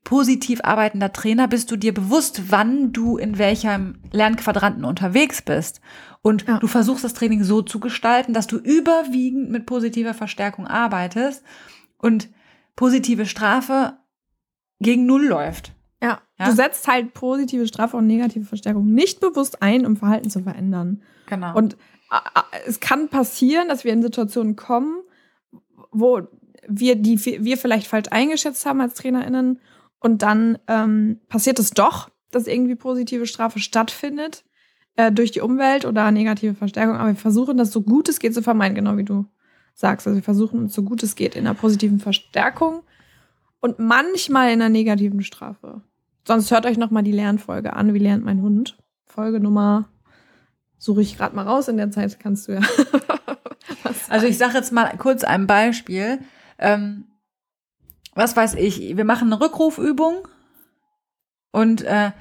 [0.05, 5.81] positiv arbeitender Trainer bist du dir bewusst, wann du in welchem Lernquadranten unterwegs bist.
[6.21, 6.59] Und Ja.
[6.59, 11.43] du versuchst das Training so zu gestalten, dass du überwiegend mit positiver Verstärkung arbeitest
[11.97, 12.29] und
[12.75, 13.97] positive Strafe
[14.79, 15.73] gegen Null läuft.
[16.01, 16.21] Ja.
[16.37, 16.49] Ja?
[16.49, 21.01] Du setzt halt positive Strafe und negative Verstärkung nicht bewusst ein, um Verhalten zu verändern.
[21.27, 21.55] Genau.
[21.55, 21.77] Und
[22.67, 25.01] es kann passieren, dass wir in Situationen kommen,
[25.91, 26.21] wo
[26.67, 29.59] wir die wir vielleicht falsch eingeschätzt haben als TrainerInnen
[30.05, 34.45] und dann ähm, passiert es doch, dass irgendwie positive Strafe stattfindet
[34.97, 36.95] äh, durch die Umwelt oder negative Verstärkung.
[36.95, 39.25] Aber wir versuchen das so gut es geht zu vermeiden, genau wie du
[39.73, 40.05] sagst.
[40.05, 42.83] Also wir versuchen uns so gut es geht in einer positiven Verstärkung
[43.61, 45.81] und manchmal in einer negativen Strafe.
[46.27, 47.95] Sonst hört euch noch mal die Lernfolge an.
[47.95, 48.77] Wie lernt mein Hund?
[49.07, 49.89] Folge Nummer
[50.77, 51.67] suche ich gerade mal raus.
[51.67, 52.61] In der Zeit kannst du ja.
[54.07, 56.19] Also ich sage jetzt mal kurz ein Beispiel.
[56.59, 57.05] Ähm,
[58.15, 60.27] was weiß ich, wir machen eine Rückrufübung
[61.51, 62.11] und äh,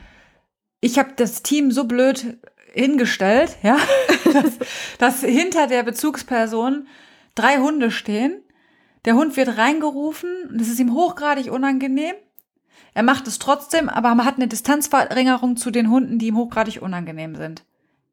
[0.80, 2.37] ich habe das Team so blöd
[2.74, 3.78] hingestellt, ja,
[4.33, 4.59] dass,
[4.98, 6.87] dass hinter der Bezugsperson
[7.35, 8.42] drei Hunde stehen.
[9.04, 12.14] Der Hund wird reingerufen und es ist ihm hochgradig unangenehm.
[12.94, 16.80] Er macht es trotzdem, aber man hat eine Distanzverringerung zu den Hunden, die ihm hochgradig
[16.80, 17.64] unangenehm sind.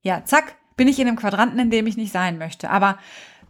[0.02, 2.70] Ja, zack, bin ich in einem Quadranten, in dem ich nicht sein möchte.
[2.70, 2.98] Aber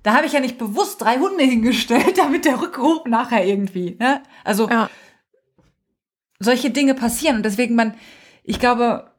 [0.04, 3.98] da habe ich ja nicht bewusst drei Hunde hingestellt, damit der Rückruf nachher irgendwie.
[4.00, 4.22] Ne?
[4.44, 4.90] Also ja.
[6.40, 7.94] solche Dinge passieren und deswegen man,
[8.44, 9.12] ich glaube,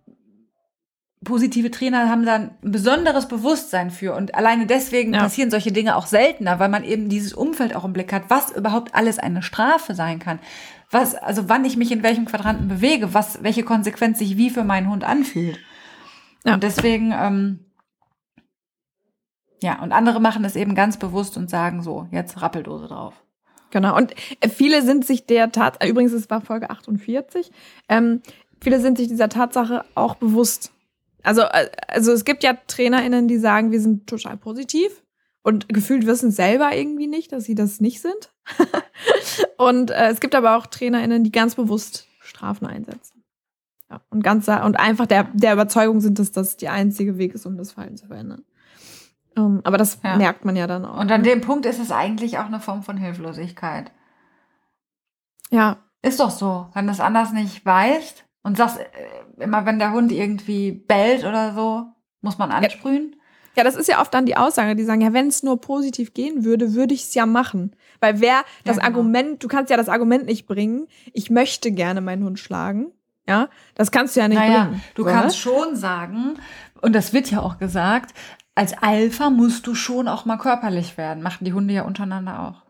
[1.24, 5.20] positive Trainer haben da ein besonderes Bewusstsein für und alleine deswegen Ja.
[5.20, 8.50] passieren solche Dinge auch seltener, weil man eben dieses Umfeld auch im Blick hat, was
[8.50, 10.40] überhaupt alles eine Strafe sein kann.
[10.90, 14.64] Was, also wann ich mich in welchem Quadranten bewege, was, welche Konsequenz sich wie für
[14.64, 15.58] meinen Hund anfühlt.
[16.44, 16.54] Ja.
[16.54, 17.60] Und deswegen, ähm,
[19.62, 23.14] ja, und andere machen es eben ganz bewusst und sagen so, jetzt Rappeldose drauf.
[23.70, 23.96] Genau.
[23.96, 27.50] Und äh, viele sind sich der Tat, äh, übrigens, es war Folge 48,
[27.88, 28.20] ähm,
[28.60, 30.72] viele sind sich dieser Tatsache auch bewusst.
[31.22, 35.02] Also, äh, also es gibt ja TrainerInnen, die sagen, wir sind total positiv
[35.42, 38.32] und gefühlt wissen selber irgendwie nicht, dass sie das nicht sind.
[39.56, 43.22] und äh, es gibt aber auch TrainerInnen, die ganz bewusst Strafen einsetzen.
[43.90, 47.46] Ja, und ganz und einfach der, der Überzeugung sind, dass das der einzige Weg ist,
[47.46, 48.42] um das Verhalten zu verändern.
[49.36, 50.16] Ähm, aber das Ja.
[50.16, 50.98] merkt man ja dann auch.
[51.00, 53.90] Und an dem Punkt ist es eigentlich auch eine Form von Hilflosigkeit.
[55.50, 56.68] ja, Ist doch so.
[56.74, 58.86] Wenn du es anders nicht weißt, Und sagst äh,
[59.44, 61.86] immer, wenn der Hund irgendwie bellt oder so,
[62.22, 63.14] muss man ansprühen?
[63.54, 66.12] Ja, das ist ja oft dann die Aussage, die sagen, ja, wenn es nur positiv
[66.12, 67.76] gehen würde, würde ich es ja machen.
[68.00, 68.86] Weil wer das ja, genau.
[68.98, 72.90] Argument, du kannst ja das Argument nicht bringen, ich möchte gerne meinen Hund schlagen.
[73.28, 74.82] Ja, das kannst du ja nicht naja, bringen.
[74.96, 75.12] Du oder?
[75.12, 76.34] kannst schon sagen,
[76.80, 78.12] und das wird ja auch gesagt,
[78.54, 81.22] als Alpha musst du schon auch mal körperlich werden.
[81.22, 82.62] Machen die Hunde ja untereinander auch.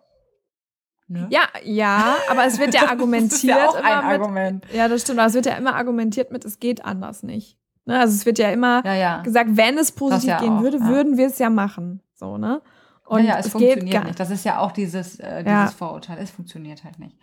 [1.08, 1.26] Ne?
[1.30, 3.32] Ja, ja, aber es wird ja argumentiert.
[3.32, 4.66] das ist ja auch ein mit, Argument.
[4.72, 5.18] Ja, das stimmt.
[5.18, 7.58] Aber es wird ja immer argumentiert mit, es geht anders nicht.
[7.84, 7.98] Ne?
[7.98, 9.22] Also es wird ja immer ja, ja.
[9.22, 12.00] gesagt, wenn es positiv ja gehen auch, würde, würden wir es ja machen.
[12.14, 12.62] So, ne?
[13.04, 14.20] Und ja, es, es funktioniert nicht.
[14.20, 16.18] Das ist ja auch dieses, äh, dieses Vorurteil.
[16.18, 17.16] Es funktioniert halt nicht.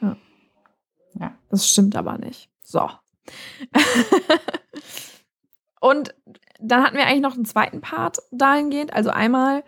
[0.00, 0.16] Ja.
[1.14, 1.32] ja.
[1.50, 2.50] Das stimmt aber nicht.
[2.64, 2.90] So.
[5.80, 6.14] Und
[6.60, 8.92] dann hatten wir eigentlich noch einen zweiten Part dahingehend.
[8.92, 9.64] Also einmal,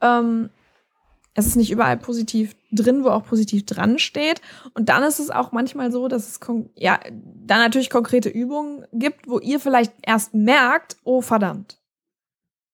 [0.00, 0.50] ähm,
[1.34, 4.40] es ist nicht überall positiv drin, wo auch positiv dran steht.
[4.74, 6.40] Und dann ist es auch manchmal so, dass es
[6.74, 11.78] ja dann natürlich konkrete Übungen gibt, wo ihr vielleicht erst merkt, oh verdammt,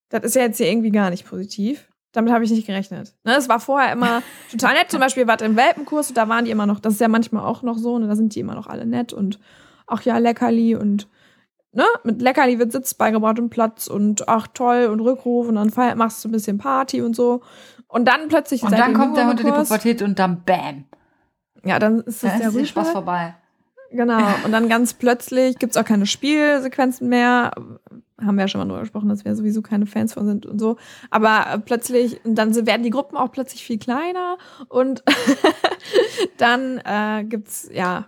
[0.08, 1.88] das ist ja jetzt hier irgendwie gar nicht positiv.
[2.12, 3.14] Damit habe ich nicht gerechnet.
[3.24, 4.90] Ne, es war vorher immer total nett.
[4.90, 7.44] Zum Beispiel wart im Welpenkurs und da waren die immer noch, das ist ja manchmal
[7.44, 9.40] auch noch so, ne, da sind die immer noch alle nett und
[9.86, 11.08] ach ja, Leckerli und
[11.74, 15.72] ne, mit Leckerli wird Sitz beigebracht und Platz und ach toll und Rückruf und dann
[15.96, 17.42] machst du ein bisschen Party und so.
[17.88, 20.84] Und dann plötzlich Und dann kommt der Hund in die Pubertät und dann bam.
[21.64, 23.34] Ja, dann ist es ja, der Spaß vorbei.
[23.90, 24.18] Genau.
[24.44, 27.52] Und dann ganz plötzlich gibt es auch keine Spielsequenzen mehr.
[28.20, 30.58] Haben wir ja schon mal drüber gesprochen, dass wir sowieso keine Fans von sind und
[30.58, 30.76] so.
[31.10, 34.36] Aber plötzlich, dann werden die Gruppen auch plötzlich viel kleiner
[34.68, 35.04] und
[36.38, 38.06] dann äh, gibt's, ja,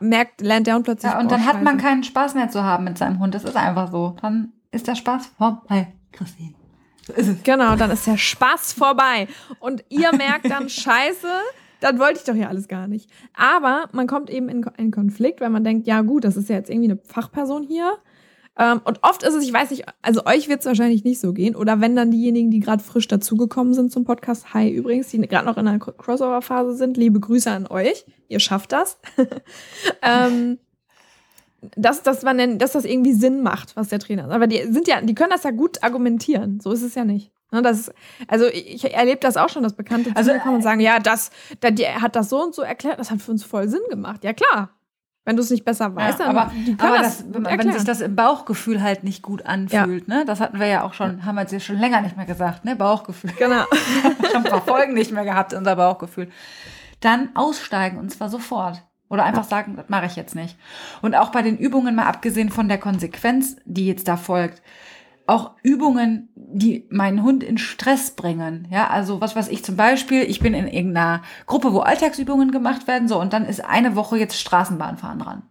[0.00, 1.12] merkt, lernt der Hund plötzlich.
[1.12, 3.34] Ja, und dann hat man keinen Spaß mehr zu haben mit seinem Hund.
[3.34, 4.16] Das ist einfach so.
[4.20, 6.54] Dann ist der Spaß vorbei, Christine.
[7.06, 7.42] So ist es.
[7.42, 9.28] Genau, dann ist der Spaß vorbei.
[9.58, 11.28] Und ihr merkt dann, scheiße,
[11.80, 13.10] das wollte ich doch hier alles gar nicht.
[13.34, 16.56] Aber man kommt eben in, in Konflikt, weil man denkt, ja gut, das ist ja
[16.56, 17.98] jetzt irgendwie eine Fachperson hier.
[18.60, 21.32] Ähm, und oft ist es, ich weiß nicht, also euch wird es wahrscheinlich nicht so
[21.32, 21.56] gehen.
[21.56, 25.46] Oder wenn dann diejenigen, die gerade frisch dazugekommen sind zum Podcast, hi übrigens, die gerade
[25.46, 28.04] noch in einer Crossover-Phase sind, liebe Grüße an euch.
[28.28, 28.98] Ihr schafft das.
[30.02, 30.58] ähm,
[31.74, 34.34] dass, dass, man, dass das irgendwie Sinn macht, was der Trainer sagt.
[34.34, 36.60] Aber die sind ja, die können das ja gut argumentieren.
[36.60, 37.32] So ist es ja nicht.
[37.52, 37.90] Ne, das,
[38.28, 40.98] also ich erlebe das auch schon, dass Bekannte also, zu mir kommen und sagen, ja,
[40.98, 41.30] das,
[41.62, 44.22] der hat das so und so erklärt, das hat für uns voll Sinn gemacht.
[44.22, 44.70] Ja klar,
[45.30, 48.00] wenn du es nicht besser weißt, ja, dann aber, aber das, das wenn sich das
[48.00, 50.14] im Bauchgefühl halt nicht gut anfühlt, ja.
[50.16, 50.24] ne?
[50.24, 52.74] Das hatten wir ja auch schon, haben wir jetzt schon länger nicht mehr gesagt, ne?
[52.74, 53.30] Bauchgefühl.
[53.38, 53.62] Genau.
[54.32, 56.28] schon ein paar Folgen nicht mehr gehabt, unser Bauchgefühl.
[56.98, 58.82] Dann aussteigen und zwar sofort.
[59.08, 60.56] Oder einfach sagen, das mache ich jetzt nicht.
[61.00, 64.62] Und auch bei den Übungen, mal abgesehen von der Konsequenz, die jetzt da folgt,
[65.30, 68.68] auch Übungen, die meinen Hund in Stress bringen.
[68.70, 72.86] Ja, also was weiß ich zum Beispiel, ich bin in irgendeiner Gruppe, wo Alltagsübungen gemacht
[72.86, 75.42] werden, so, und dann ist eine Woche jetzt Straßenbahnfahren dran.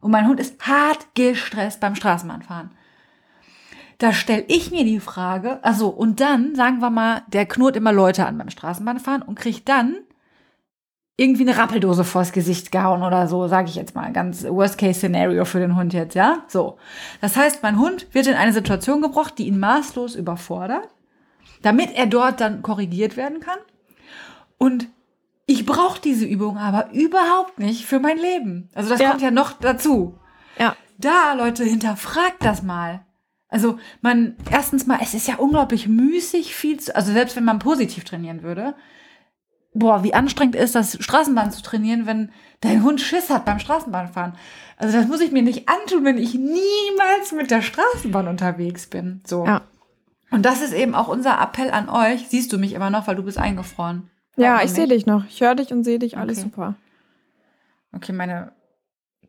[0.00, 2.70] Und mein Hund ist hart gestresst beim Straßenbahnfahren.
[3.98, 7.92] Da stelle ich mir die Frage, also, und dann, sagen wir mal, der knurrt immer
[7.92, 9.96] Leute an beim Straßenbahnfahren und kriegt dann
[11.16, 15.60] irgendwie eine Rappeldose vors Gesicht gehauen oder so, sage ich jetzt mal, ganz Worst-Case-Szenario für
[15.60, 16.44] den Hund jetzt, ja?
[16.48, 16.76] So.
[17.22, 20.88] Das heißt, mein Hund wird in eine Situation gebracht, die ihn maßlos überfordert,
[21.62, 23.58] damit er dort dann korrigiert werden kann.
[24.58, 24.88] Und
[25.46, 28.68] ich brauche diese Übung aber überhaupt nicht für mein Leben.
[28.74, 29.10] Also das ja.
[29.10, 30.18] kommt ja noch dazu.
[30.58, 30.76] Ja.
[30.98, 33.06] Da, Leute, hinterfragt das mal.
[33.48, 37.58] Also man, erstens mal, es ist ja unglaublich müßig, viel zu, also selbst wenn man
[37.58, 38.74] positiv trainieren würde,
[39.78, 44.34] boah, wie anstrengend ist das, Straßenbahn zu trainieren, wenn dein Hund Schiss hat beim Straßenbahnfahren.
[44.76, 49.20] Also das muss ich mir nicht antun, wenn ich niemals mit der Straßenbahn unterwegs bin.
[49.26, 49.46] So.
[49.46, 49.62] Ja.
[50.30, 52.28] Und das ist eben auch unser Appell an euch.
[52.28, 54.10] Siehst du mich immer noch, weil du bist eingefroren.
[54.36, 55.24] Ja, ich sehe dich noch.
[55.26, 56.18] Ich höre dich und sehe dich.
[56.18, 56.44] Alles okay.
[56.44, 56.74] super.
[57.92, 58.52] Okay, meine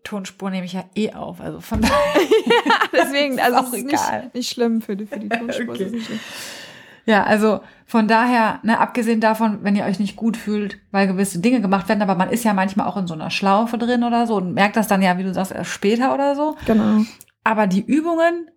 [0.04, 1.40] Tonspur nehme ich ja eh auf.
[1.40, 2.22] Also von daher.
[2.22, 5.76] ja, deswegen, also ist, ist nicht, nicht, schlimm für die, für die Tonspur.
[5.76, 6.02] Okay.
[7.08, 11.40] Ja, also von daher, ne, abgesehen davon, wenn ihr euch nicht gut fühlt, weil gewisse
[11.40, 14.28] Dinge gemacht werden, aber man ist ja manchmal auch in so einer Schlaufe drin oder
[14.28, 16.58] so und merkt das dann ja, wie du sagst, erst später oder so.
[16.66, 17.06] Genau.
[17.46, 18.52] Aber die Übungen,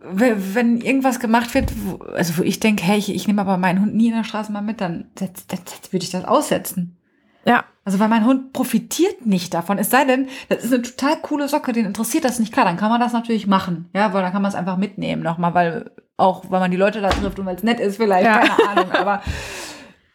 [0.00, 3.80] wenn irgendwas gemacht wird, wo, also wo ich denke, hey, ich, ich nehme aber meinen
[3.80, 6.96] Hund nie in der Straße mal mit, dann, dann, dann, dann würde ich das aussetzen.
[7.44, 7.64] Ja.
[7.84, 9.78] Also weil mein Hund profitiert nicht davon.
[9.78, 12.52] Es sei denn, das ist eine total coole Socke, den interessiert das nicht.
[12.52, 13.88] Klar, dann kann man das natürlich machen.
[13.94, 17.00] Ja, weil dann kann man es einfach mitnehmen nochmal, weil auch weil man die Leute
[17.00, 18.38] da trifft und weil es nett ist vielleicht, ja.
[18.38, 18.92] keine Ahnung.
[18.92, 19.22] Aber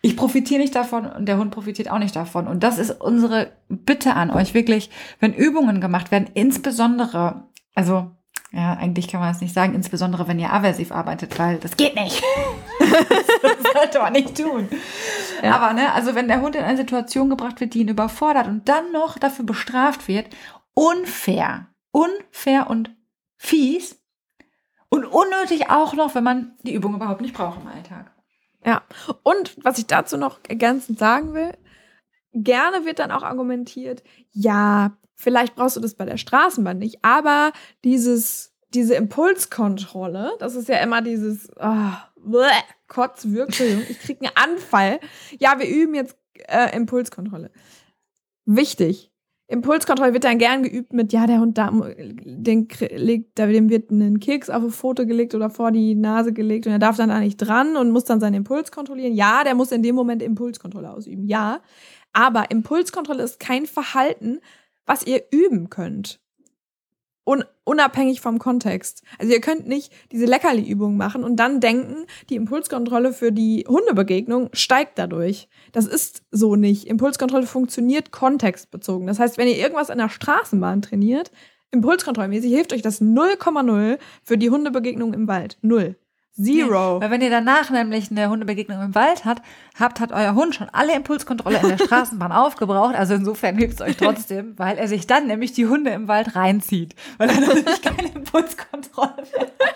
[0.02, 2.48] ich profitiere nicht davon und der Hund profitiert auch nicht davon.
[2.48, 7.44] Und das ist unsere Bitte an euch, wirklich, wenn Übungen gemacht werden, insbesondere,
[7.76, 8.12] also
[8.54, 11.96] ja, eigentlich kann man es nicht sagen, insbesondere wenn ihr aversiv arbeitet, weil das geht
[11.96, 12.22] nicht.
[12.80, 14.68] das sollte man nicht tun.
[15.42, 15.56] Ja.
[15.56, 18.68] Aber ne, also wenn der Hund in eine Situation gebracht wird, die ihn überfordert und
[18.68, 20.28] dann noch dafür bestraft wird,
[20.74, 21.68] unfair.
[21.92, 22.94] Unfair und
[23.38, 24.01] fies.
[24.94, 28.12] Und unnötig auch noch, wenn man die Übung überhaupt nicht braucht im Alltag.
[28.66, 28.84] Ja.
[29.24, 31.54] Und was ich dazu noch ergänzend sagen will,
[32.34, 37.54] gerne wird dann auch argumentiert, ja, vielleicht brauchst du das bei der Straßenbahn nicht, aber
[37.86, 42.48] dieses, diese Impulskontrolle, das ist ja immer dieses oh, bleh,
[42.88, 45.00] Kotzwirkung, ich krieg einen Anfall.
[45.40, 47.50] Ja, wir üben jetzt äh, Impulskontrolle.
[48.46, 49.11] Wichtig.
[49.52, 54.20] Impulskontrolle wird dann gern geübt mit, ja, der Hund da, den legt, dem wird ein
[54.20, 57.20] Keks auf ein Foto gelegt oder vor die Nase gelegt und er darf dann da
[57.20, 59.14] nicht dran und muss dann seinen Impuls kontrollieren.
[59.14, 61.28] Ja, der muss in dem Moment Impulskontrolle ausüben.
[61.28, 61.60] Ja.
[62.14, 64.40] Aber Impulskontrolle ist kein Verhalten,
[64.86, 66.22] was ihr üben könnt.
[67.24, 69.04] Un unabhängig vom Kontext.
[69.20, 74.50] Also ihr könnt nicht diese Leckerli-Übung machen und dann denken, die Impulskontrolle für die Hundebegegnung
[74.54, 75.48] steigt dadurch.
[75.72, 76.88] Das ist so nicht.
[76.88, 79.08] Impulskontrolle funktioniert kontextbezogen.
[79.08, 81.32] Das heißt, wenn ihr irgendwas an der Straßenbahn trainiert,
[81.72, 85.58] impulskontrollmäßig hilft euch das 0,0 für die Hundebegegnung im Wald.
[85.62, 85.96] Null.
[86.34, 86.96] Zero.
[86.96, 89.42] Nee, weil wenn ihr danach nämlich eine Hundebegegnung im Wald hat,
[89.78, 92.96] habt, hat euer Hund schon alle Impulskontrolle in der Straßenbahn aufgebraucht.
[92.96, 96.36] Also insofern hilft es euch trotzdem, weil er sich dann nämlich die Hunde im Wald
[96.36, 96.96] reinzieht.
[97.18, 99.76] Weil er nämlich keine Impulskontrolle mehr hat.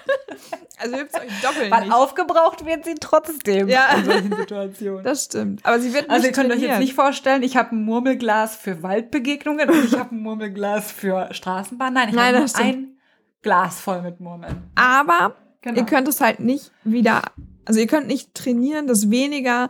[0.78, 1.94] Also hilft es euch doppelt Weil nicht.
[1.94, 3.88] aufgebraucht wird sie trotzdem ja.
[3.98, 5.04] in solchen Situationen.
[5.04, 5.65] Das stimmt.
[5.65, 6.70] Aber sie wird nicht Also ihr könnt trainiert.
[6.70, 10.91] euch jetzt nicht vorstellen, ich habe ein Murmelglas für Waldbegegnungen und ich habe ein Murmelglas
[10.91, 11.94] für Straßenbahn.
[11.94, 12.98] Nein, ich habe ein
[13.41, 14.63] Glas voll mit Murmeln.
[14.76, 15.80] Aber Genau.
[15.80, 17.23] Ihr könnt es halt nicht wieder,
[17.65, 19.69] also ihr könnt nicht trainieren, dass weniger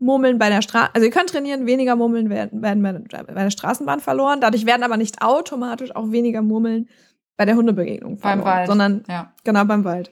[0.00, 4.00] Murmeln bei der Straße, also ihr könnt trainieren, weniger Murmeln werden, werden bei der Straßenbahn
[4.00, 4.40] verloren.
[4.40, 6.88] Dadurch werden aber nicht automatisch auch weniger Murmeln
[7.36, 8.40] bei der Hundebegegnung verloren.
[8.40, 8.66] Beim Wald.
[8.66, 9.32] Sondern, ja.
[9.44, 10.10] genau, beim Wald.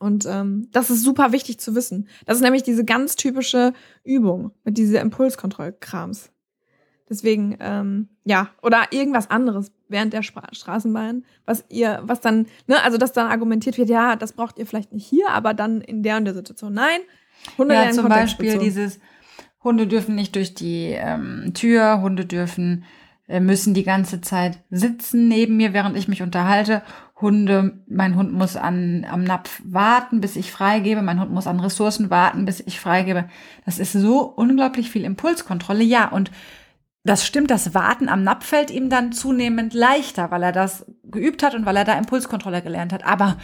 [0.00, 2.08] Und ähm, das ist super wichtig zu wissen.
[2.26, 6.31] Das ist nämlich diese ganz typische Übung mit dieser Impulskontrollkrams.
[7.12, 12.82] Deswegen, ähm, ja, oder irgendwas anderes während der Stra Straßenbahn, was ihr, was dann, ne,
[12.82, 16.02] also dass dann argumentiert wird, ja, das braucht ihr vielleicht nicht hier, aber dann in
[16.02, 16.72] der und der Situation.
[16.72, 17.00] Nein,
[17.58, 18.98] Hunde ja, zum Beispiel dieses
[19.62, 22.84] Hunde dürfen nicht durch die ähm, Tür, Hunde dürfen
[23.28, 26.80] äh, müssen die ganze Zeit sitzen neben mir, während ich mich unterhalte.
[27.20, 31.02] Hunde, mein Hund muss an, am Napf warten, bis ich freigebe.
[31.02, 33.28] Mein Hund muss an Ressourcen warten, bis ich freigebe.
[33.66, 35.84] Das ist so unglaublich viel Impulskontrolle.
[35.84, 36.30] Ja, und
[37.04, 41.42] das stimmt, das Warten am Napf fällt ihm dann zunehmend leichter, weil er das geübt
[41.42, 43.04] hat und weil er da Impulskontrolle gelernt hat.
[43.04, 43.38] Aber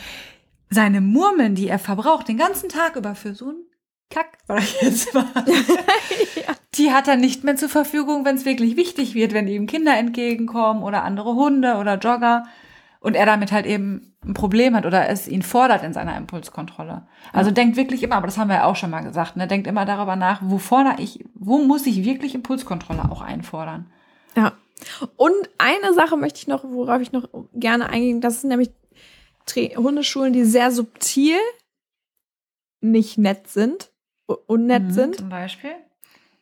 [0.70, 3.64] seine Murmeln, die er verbraucht, den ganzen Tag über für so einen
[4.10, 6.54] Kack, sag ich jetzt mal, ja.
[6.74, 9.96] die hat er nicht mehr zur Verfügung, wenn es wirklich wichtig wird, wenn ihm Kinder
[9.96, 12.44] entgegenkommen oder andere Hunde oder Jogger
[13.00, 17.06] und er damit halt eben ein Problem hat oder es ihn fordert in seiner Impulskontrolle.
[17.32, 17.54] Also ja.
[17.54, 19.84] denkt wirklich immer, aber das haben wir ja auch schon mal gesagt, ne, denkt immer
[19.84, 23.90] darüber nach, wo fordere ich, wo muss ich wirklich Impulskontrolle auch einfordern.
[24.36, 24.52] Ja.
[25.16, 28.70] Und eine Sache möchte ich noch, worauf ich noch gerne eingehen, das sind nämlich
[29.76, 31.38] Hundeschulen, die sehr subtil
[32.80, 33.90] nicht nett sind,
[34.46, 35.16] unnett mhm, sind.
[35.16, 35.70] Zum Beispiel?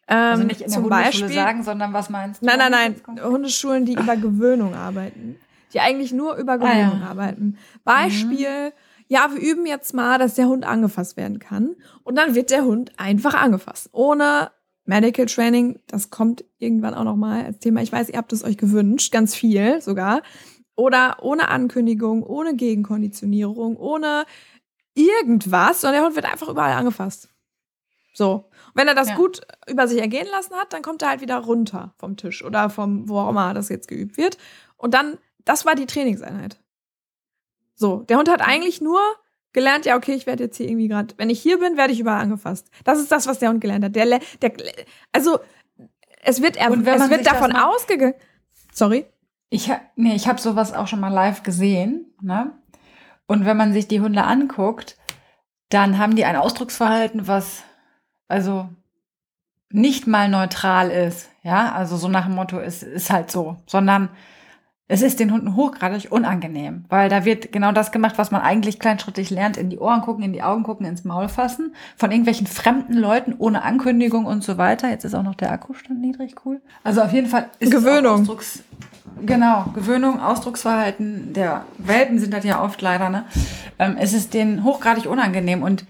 [0.09, 2.47] Ähm, also nicht in der Hundeschule Beispiel, sagen, sondern was meinst du?
[2.47, 3.25] Nein, nein, nein.
[3.25, 5.39] Hundeschulen, die über Gewöhnung arbeiten
[5.77, 7.11] die eigentlich nur über Gewöhnung ah, ja.
[7.11, 7.59] arbeiten.
[7.85, 8.73] Beispiel, mhm.
[9.09, 11.77] ja, wir üben jetzt mal, dass der Hund angefasst werden kann.
[12.03, 13.91] Und dann wird der Hund einfach angefasst.
[13.93, 14.51] Ohne
[14.87, 17.83] Medical Training, das kommt irgendwann auch noch mal als Thema.
[17.83, 20.23] Ich weiß, ihr habt es euch gewünscht, ganz viel sogar.
[20.77, 24.25] Oder ohne Ankündigung, ohne Gegenkonditionierung, ohne
[24.95, 27.29] irgendwas, sondern der Hund wird einfach überall angefasst.
[28.15, 28.49] So.
[28.73, 29.17] wenn er das ja.
[29.17, 32.71] gut über sich ergehen lassen hat, dann kommt er halt wieder runter vom Tisch oder
[32.71, 34.39] vom, wo auch immer das jetzt geübt wird.
[34.79, 36.59] Und dann das war die Trainingseinheit.
[37.75, 39.01] So, der Hund hat eigentlich nur
[39.55, 42.01] gelernt, ja, okay, ich werde jetzt hier irgendwie gerade, wenn ich hier bin, werde ich
[42.01, 42.71] überall angefasst.
[42.85, 43.97] Das ist das, was der Hund gelernt hat.
[43.97, 44.53] Der, der
[45.13, 45.39] also
[46.23, 48.15] es wird, er, es wird davon ausgegangen.
[48.73, 49.07] Sorry.
[49.49, 52.53] Ich habe nee, ich habe sowas auch schon mal live gesehen, ne?
[53.27, 54.97] Und wenn man sich die Hunde anguckt,
[55.69, 57.63] dann haben die ein Ausdrucksverhalten, was
[58.29, 58.69] also
[59.71, 61.73] nicht mal neutral ist, ja?
[61.73, 64.11] Also so nach dem Motto, es ist halt so, sondern
[64.89, 68.79] es ist den Hunden hochgradig unangenehm, weil da wird genau das gemacht, was man eigentlich
[68.79, 72.47] kleinschrittig lernt, in die Ohren gucken, in die Augen gucken, ins Maul fassen, von irgendwelchen
[72.47, 74.89] fremden Leuten ohne Ankündigung und so weiter.
[74.89, 76.61] Jetzt ist auch noch der Akkustand niedrig, cool.
[76.85, 78.21] Also auf jeden Fall ist Gewöhnung.
[78.21, 78.63] Ausdrucks
[79.25, 83.25] genau, Gewöhnung, Ausdrucksverhalten der Welpen sind das ja oft leider, ne?
[83.79, 85.85] Ähm, es ist denen hochgradig unangenehm und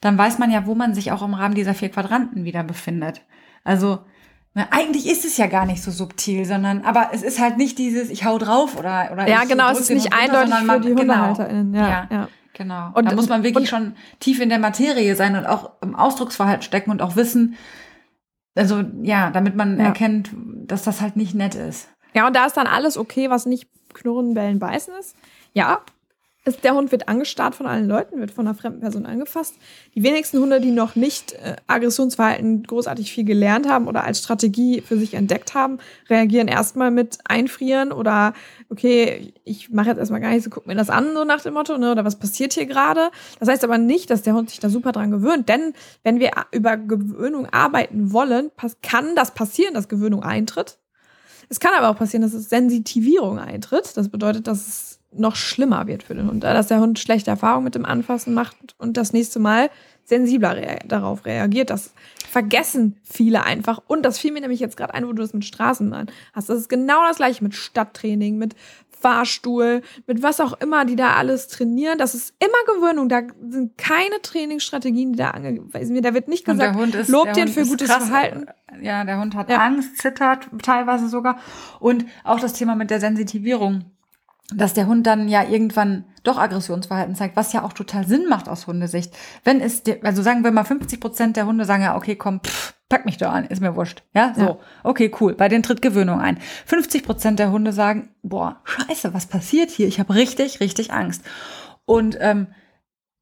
[0.00, 3.22] dann weiß man ja, wo man sich auch im Rahmen dieser vier Quadranten wieder befindet.
[3.64, 4.00] Also
[4.54, 7.76] na, eigentlich ist es ja gar nicht so subtil, sondern, aber es ist halt nicht
[7.76, 11.72] dieses, ich hau drauf oder, oder Ja, genau, es ist nicht eindeutig für die HundehalterInnen.
[11.72, 12.28] Genau, ja, ja.
[12.52, 12.90] Genau.
[12.94, 15.96] Und da muss man wirklich und, schon tief in der Materie sein und auch im
[15.96, 17.56] Ausdrucksverhalten stecken und auch wissen,
[18.54, 19.86] also ja, damit man ja.
[19.86, 20.30] erkennt,
[20.66, 21.88] dass das halt nicht nett ist.
[22.14, 25.16] Ja, und da ist dann alles okay, was nicht knurren, bellen, beißen ist.
[25.52, 25.80] Ja,
[26.44, 29.54] ist, der Hund wird angestarrt von allen Leuten, wird von einer fremden Person angefasst.
[29.94, 34.82] Die wenigsten Hunde, die noch nicht äh, Aggressionsverhalten großartig viel gelernt haben oder als Strategie
[34.82, 35.78] für sich entdeckt haben,
[36.10, 38.34] reagieren erstmal mit Einfrieren oder
[38.68, 41.78] okay, ich mache jetzt erstmal gar nichts, guck mir das an, so nach dem Motto,
[41.78, 43.10] ne, oder was passiert hier gerade.
[43.40, 46.32] Das heißt aber nicht, dass der Hund sich da super dran gewöhnt, denn wenn wir
[46.52, 48.50] über Gewöhnung arbeiten wollen,
[48.82, 50.78] kann das passieren, dass Gewöhnung eintritt.
[51.48, 53.96] Es kann aber auch passieren, dass es Sensitivierung eintritt.
[53.96, 57.64] Das bedeutet, dass es noch schlimmer wird für den Hund, dass der Hund schlechte Erfahrungen
[57.64, 59.70] mit dem Anfassen macht und das nächste Mal
[60.04, 61.70] sensibler rea darauf reagiert.
[61.70, 61.92] Das
[62.30, 63.80] vergessen viele einfach.
[63.86, 66.48] Und das fiel mir nämlich jetzt gerade ein, wo du das mit Straßenbahn hast.
[66.48, 68.54] Das ist genau das gleiche mit Stadttraining, mit
[69.00, 71.98] Fahrstuhl, mit was auch immer, die da alles trainieren.
[71.98, 73.08] Das ist immer Gewöhnung.
[73.08, 76.02] Da sind keine Trainingsstrategien, die da angewiesen werden.
[76.02, 78.08] Da wird nicht gesagt, ist, lobt den für gutes krass.
[78.08, 78.46] Verhalten.
[78.80, 79.58] Ja, der Hund hat ja.
[79.58, 81.38] Angst, zittert teilweise sogar.
[81.80, 83.84] Und auch das Thema mit der Sensitivierung
[84.52, 88.48] dass der Hund dann ja irgendwann doch Aggressionsverhalten zeigt, was ja auch total Sinn macht
[88.48, 89.14] aus Hundesicht.
[89.42, 92.74] Wenn es, also sagen wir mal 50 Prozent der Hunde sagen ja, okay, komm, pff,
[92.88, 94.02] pack mich doch an, ist mir wurscht.
[94.14, 94.58] Ja, so, ja.
[94.82, 95.34] okay, cool.
[95.34, 96.38] Bei denen tritt Gewöhnung ein.
[96.66, 99.88] 50 Prozent der Hunde sagen, boah, scheiße, was passiert hier?
[99.88, 101.22] Ich habe richtig, richtig Angst.
[101.86, 102.48] Und ähm,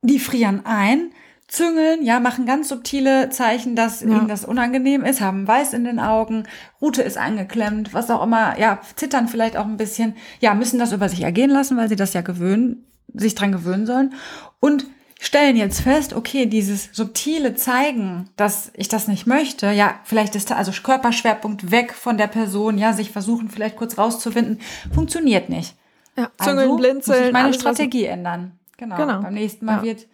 [0.02, 1.12] die frieren ein,
[1.52, 4.08] züngeln, ja, machen ganz subtile Zeichen, dass ja.
[4.08, 6.44] ihnen das unangenehm ist, haben Weiß in den Augen,
[6.80, 10.92] Rute ist eingeklemmt, was auch immer, ja, zittern vielleicht auch ein bisschen, ja, müssen das
[10.92, 14.14] über sich ergehen lassen, weil sie das ja gewöhnen, sich dran gewöhnen sollen
[14.60, 14.86] und
[15.20, 20.50] stellen jetzt fest, okay, dieses subtile Zeigen, dass ich das nicht möchte, ja, vielleicht ist
[20.50, 24.58] da also Körperschwerpunkt weg von der Person, ja, sich versuchen vielleicht kurz rauszuwinden,
[24.92, 25.76] funktioniert nicht.
[26.16, 27.18] Ja, züngeln, also blinzeln.
[27.18, 28.52] Muss ich meine Strategie ändern.
[28.78, 28.96] Genau.
[28.96, 29.20] genau.
[29.20, 29.82] Beim nächsten Mal ja.
[29.82, 30.06] wird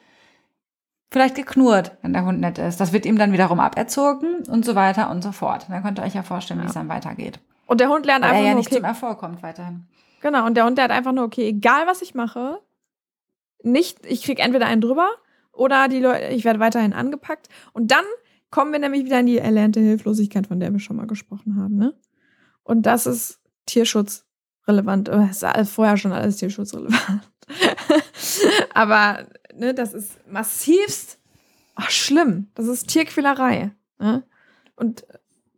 [1.10, 2.80] vielleicht geknurrt, wenn der Hund nett ist.
[2.80, 5.66] Das wird ihm dann wiederum aberzogen und so weiter und so fort.
[5.68, 6.64] Dann könnt ihr euch ja vorstellen, ja.
[6.64, 7.40] wie es dann weitergeht.
[7.66, 9.86] Und der Hund lernt Weil einfach er ja nur, nicht okay, zum Erfolg kommt weiterhin.
[10.20, 12.60] Genau, und der Hund lernt einfach nur, okay, egal was ich mache,
[13.62, 15.08] nicht, ich krieg entweder einen drüber
[15.52, 17.48] oder die Leute, ich werde weiterhin angepackt.
[17.72, 18.04] Und dann
[18.50, 21.76] kommen wir nämlich wieder in die erlernte Hilflosigkeit, von der wir schon mal gesprochen haben.
[21.76, 21.94] Ne?
[22.62, 25.08] Und das ist tierschutzrelevant.
[25.08, 27.30] Das ist vorher schon alles tierschutzrelevant.
[28.74, 31.18] Aber ne, das ist massivst
[31.78, 32.48] ach, schlimm.
[32.54, 33.70] Das ist Tierquälerei.
[33.98, 34.22] Ne?
[34.76, 35.06] Und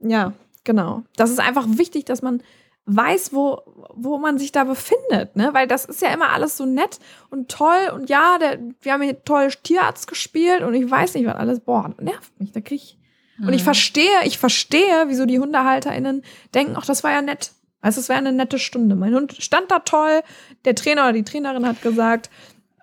[0.00, 0.32] ja,
[0.64, 1.02] genau.
[1.16, 2.42] Das ist einfach wichtig, dass man
[2.84, 3.62] weiß, wo,
[3.94, 5.50] wo man sich da befindet, ne?
[5.52, 6.98] Weil das ist ja immer alles so nett
[7.28, 11.26] und toll und ja, der, wir haben hier toll Tierarzt gespielt und ich weiß nicht,
[11.26, 12.98] was alles, boah, nervt mich, da krieg ich.
[13.38, 13.48] Mhm.
[13.48, 13.66] Und ich mhm.
[13.66, 16.22] verstehe, ich verstehe, wieso die HundehalterInnen
[16.54, 17.52] denken, ach, das war ja nett.
[17.82, 18.96] Also es wäre eine nette Stunde.
[18.96, 20.22] Mein Hund stand da toll,
[20.64, 22.28] der Trainer oder die Trainerin hat gesagt,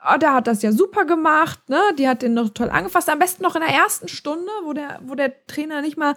[0.03, 1.79] oh, der hat das ja super gemacht, ne?
[1.97, 3.09] Die hat den noch toll angefasst.
[3.09, 6.15] Am besten noch in der ersten Stunde, wo der, wo der Trainer nicht mal,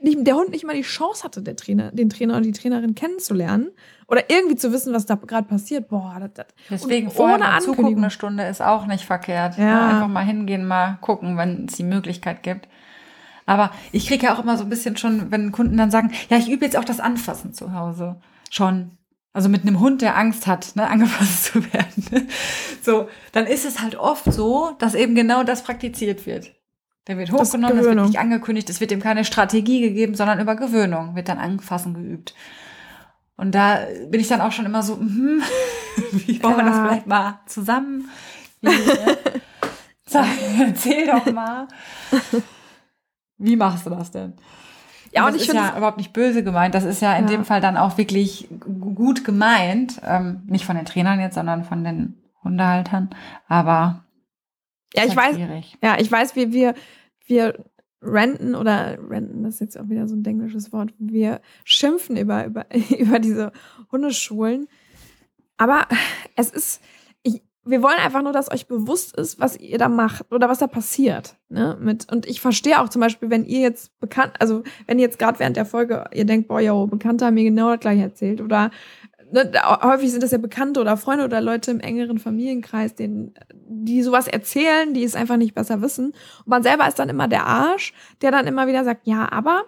[0.00, 2.94] nicht, der Hund nicht mal die Chance hatte, der Trainer, den Trainer oder die Trainerin
[2.94, 3.70] kennenzulernen
[4.06, 5.88] oder irgendwie zu wissen, was da gerade passiert.
[5.88, 6.46] Boah, das, das.
[6.70, 9.56] Deswegen und vorher mal zugucken eine Stunde ist auch nicht verkehrt.
[9.56, 9.64] Ja.
[9.64, 9.88] ja.
[9.88, 12.68] Einfach mal hingehen, mal gucken, wenn es die Möglichkeit gibt.
[13.46, 16.38] Aber ich kriege ja auch immer so ein bisschen schon, wenn Kunden dann sagen, ja,
[16.38, 18.16] ich übe jetzt auch das Anfassen zu Hause.
[18.50, 18.92] Schon.
[19.34, 22.28] Also mit einem Hund, der Angst hat, ne, angefasst zu werden.
[22.82, 26.52] So, dann ist es halt oft so, dass eben genau das praktiziert wird.
[27.06, 30.40] Der wird hochgenommen, das, das wird nicht angekündigt, es wird ihm keine Strategie gegeben, sondern
[30.40, 32.34] über Gewöhnung wird dann Anfassen geübt.
[33.36, 35.42] Und da bin ich dann auch schon immer so, hm,
[36.12, 38.08] wie wollen wir das vielleicht mal zusammen?
[38.62, 38.72] Ne?
[40.60, 41.66] Erzähl doch mal.
[43.36, 44.34] Wie machst du das denn?
[45.14, 46.74] Ja, und, und ich finde ja überhaupt nicht böse gemeint.
[46.74, 47.30] Das ist ja in ja.
[47.30, 50.00] dem Fall dann auch wirklich gut gemeint.
[50.04, 53.10] Ähm, nicht von den Trainern jetzt, sondern von den Hundehaltern.
[53.46, 54.04] Aber
[54.92, 55.36] ja, ich halt weiß.
[55.36, 55.78] Schwierig.
[55.82, 56.74] Ja, ich weiß, wie wir
[57.26, 57.64] wir
[58.02, 60.92] renten oder renten, das ist jetzt auch wieder so ein englisches Wort.
[60.98, 62.66] Wir schimpfen über über
[62.98, 63.52] über diese
[63.92, 64.66] Hundeschulen.
[65.56, 65.86] Aber
[66.34, 66.82] es ist
[67.64, 70.66] wir wollen einfach nur, dass euch bewusst ist, was ihr da macht oder was da
[70.66, 71.36] passiert.
[71.48, 71.76] Ne?
[71.80, 75.18] Mit, und ich verstehe auch zum Beispiel, wenn ihr jetzt bekannt, also wenn ihr jetzt
[75.18, 78.40] gerade während der Folge, ihr denkt, boah, yo, Bekannte haben mir genau das gleiche erzählt.
[78.40, 78.70] Oder
[79.32, 79.50] ne,
[79.82, 84.28] häufig sind das ja Bekannte oder Freunde oder Leute im engeren Familienkreis, denen, die sowas
[84.28, 86.08] erzählen, die es einfach nicht besser wissen.
[86.08, 89.62] Und man selber ist dann immer der Arsch, der dann immer wieder sagt, ja, aber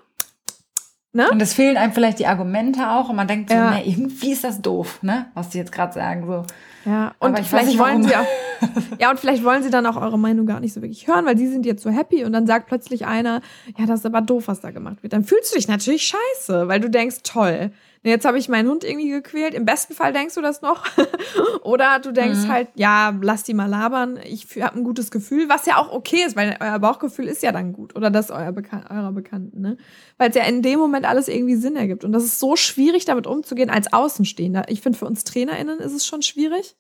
[1.13, 1.31] Ne?
[1.31, 3.71] Und es fehlen einem vielleicht die Argumente auch und man denkt so, ja.
[3.71, 5.25] nee, irgendwie ist das doof, ne?
[5.33, 6.27] Was die jetzt gerade sagen.
[6.27, 6.45] So.
[6.87, 8.27] Ja, und vielleicht wollen sie auch,
[9.01, 11.37] ja, und vielleicht wollen sie dann auch eure Meinung gar nicht so wirklich hören, weil
[11.37, 13.43] sie sind jetzt so happy und dann sagt plötzlich einer,
[13.77, 15.13] ja, das ist aber doof, was da gemacht wird.
[15.13, 17.73] Dann fühlst du dich natürlich scheiße, weil du denkst, toll,
[18.03, 19.55] jetzt habe ich meinen Hund irgendwie gequält.
[19.55, 20.85] Im besten Fall denkst du das noch.
[21.63, 22.49] Oder du denkst mhm.
[22.49, 24.19] halt, ja, lass die mal labern.
[24.25, 27.53] Ich habe ein gutes Gefühl, was ja auch okay ist, weil euer Bauchgefühl ist ja
[27.53, 27.97] dann gut.
[27.97, 29.77] Oder das euer Bekan eurer Bekannten, ne?
[30.19, 32.05] Weil es ja in dem Moment alles irgendwie Sinn ergibt.
[32.05, 34.65] Und das ist so schwierig, damit umzugehen als Außenstehender.
[34.69, 36.77] Ich finde, für uns TrainerInnen ist es schon schwierig.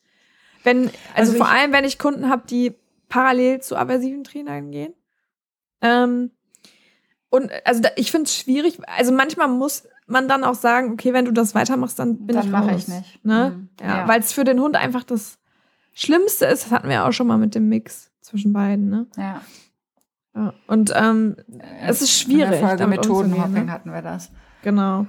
[0.62, 2.74] Wenn, also, also vor allem, wenn ich Kunden habe, die
[3.08, 4.94] parallel zu aversiven Trainern gehen.
[5.80, 6.30] Ähm,
[7.28, 8.78] und also ich finde es schwierig.
[8.86, 12.46] Also manchmal muss man dann auch sagen, okay, wenn du das weitermachst, dann bin dann
[12.46, 13.24] ich mache ich nicht.
[13.24, 13.56] Ne?
[13.56, 13.68] Mhm.
[13.80, 14.08] Ja, ja.
[14.08, 15.38] weil es für den Hund einfach das
[15.92, 16.64] Schlimmste ist.
[16.64, 18.88] Das hatten wir auch schon mal mit dem Mix zwischen beiden.
[18.88, 19.06] Ne?
[19.16, 19.40] Ja.
[20.34, 20.54] ja.
[20.66, 21.36] Und ähm,
[21.82, 22.44] es ist schwierig.
[22.44, 23.72] In der Folge Methodenhopping ne?
[23.72, 24.30] hatten wir das.
[24.62, 25.06] Genau.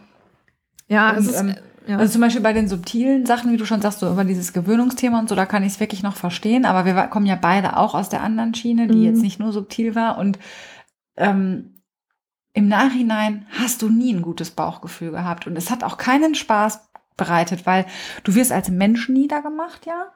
[0.87, 1.55] Ja, und, es ist, ähm,
[1.87, 1.97] ja.
[1.97, 5.19] Also zum Beispiel bei den subtilen Sachen, wie du schon sagst, so über dieses Gewöhnungsthema
[5.19, 6.65] und so, da kann ich es wirklich noch verstehen.
[6.65, 9.03] Aber wir kommen ja beide auch aus der anderen Schiene, die mhm.
[9.03, 10.17] jetzt nicht nur subtil war.
[10.17, 10.37] Und
[11.15, 11.76] ähm,
[12.57, 16.89] im Nachhinein hast du nie ein gutes Bauchgefühl gehabt und es hat auch keinen Spaß
[17.15, 17.85] bereitet, weil
[18.23, 20.07] du wirst als Mensch niedergemacht, ja.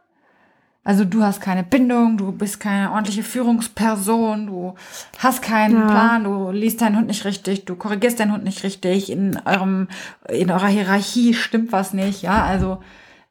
[0.84, 4.74] Also du hast keine Bindung, du bist keine ordentliche Führungsperson, du
[5.20, 5.86] hast keinen ja.
[5.86, 9.88] Plan, du liest deinen Hund nicht richtig, du korrigierst deinen Hund nicht richtig, in eurem,
[10.28, 12.44] in eurer Hierarchie stimmt was nicht, ja.
[12.44, 12.82] Also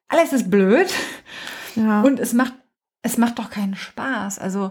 [0.06, 0.88] alles ist blöd.
[1.74, 2.02] Ja.
[2.02, 2.54] Und es macht,
[3.02, 4.38] es macht doch keinen Spaß.
[4.38, 4.70] Also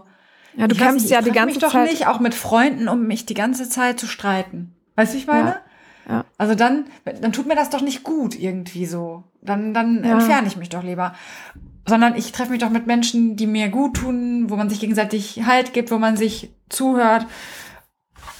[0.56, 1.90] ja, du kämpfst ja die ganze mich doch Zeit.
[1.90, 4.74] nicht auch mit Freunden, um mich die ganze Zeit zu streiten.
[4.96, 5.56] Weißt du, ich meine?
[6.08, 6.14] Ja.
[6.14, 6.24] ja.
[6.38, 9.24] Also dann, dann tut mir das doch nicht gut irgendwie so.
[9.42, 10.12] Dann, dann ja.
[10.12, 11.14] entferne ich mich doch lieber.
[11.86, 15.42] Sondern ich treffe mich doch mit Menschen, die mir gut tun, wo man sich gegenseitig
[15.46, 17.26] Halt gibt, wo man sich zuhört.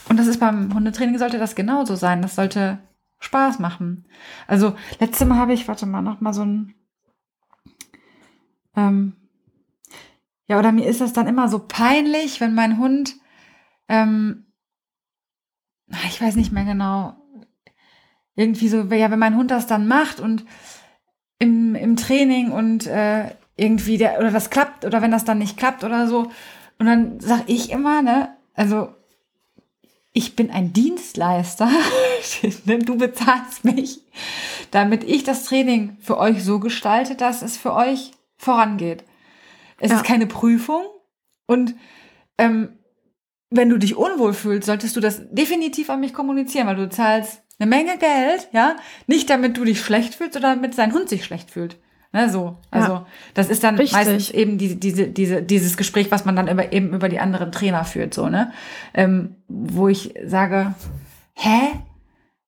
[0.08, 2.22] Und das ist beim Hundetraining sollte das genauso sein.
[2.22, 2.78] Das sollte
[3.20, 4.06] Spaß machen.
[4.46, 6.74] Also letztes Mal habe ich, warte mal, noch mal so ein
[8.76, 9.14] ähm,
[10.50, 13.14] ja, oder mir ist das dann immer so peinlich, wenn mein Hund,
[13.88, 14.46] ähm,
[16.08, 17.14] ich weiß nicht mehr genau,
[18.34, 20.44] irgendwie so, ja, wenn mein Hund das dann macht und
[21.38, 25.56] im, im Training und äh, irgendwie der, oder das klappt, oder wenn das dann nicht
[25.56, 26.32] klappt oder so.
[26.80, 28.92] Und dann sag ich immer, ne, also
[30.12, 31.70] ich bin ein Dienstleister,
[32.66, 34.00] du bezahlst mich,
[34.72, 39.04] damit ich das Training für euch so gestalte, dass es für euch vorangeht.
[39.80, 39.96] Es ja.
[39.96, 40.84] ist keine Prüfung.
[41.46, 41.74] Und
[42.38, 42.78] ähm,
[43.50, 47.42] wenn du dich unwohl fühlst, solltest du das definitiv an mich kommunizieren, weil du zahlst
[47.58, 48.76] eine Menge Geld, ja,
[49.06, 51.76] nicht damit du dich schlecht fühlst oder damit sein Hund sich schlecht fühlt.
[52.12, 52.58] Ne, so.
[52.72, 53.06] Also, ja.
[53.34, 53.96] das ist dann Richtig.
[53.96, 57.52] meistens eben diese, diese, diese, dieses Gespräch, was man dann über, eben über die anderen
[57.52, 58.52] Trainer führt, so, ne?
[58.94, 60.74] Ähm, wo ich sage,
[61.34, 61.60] hä?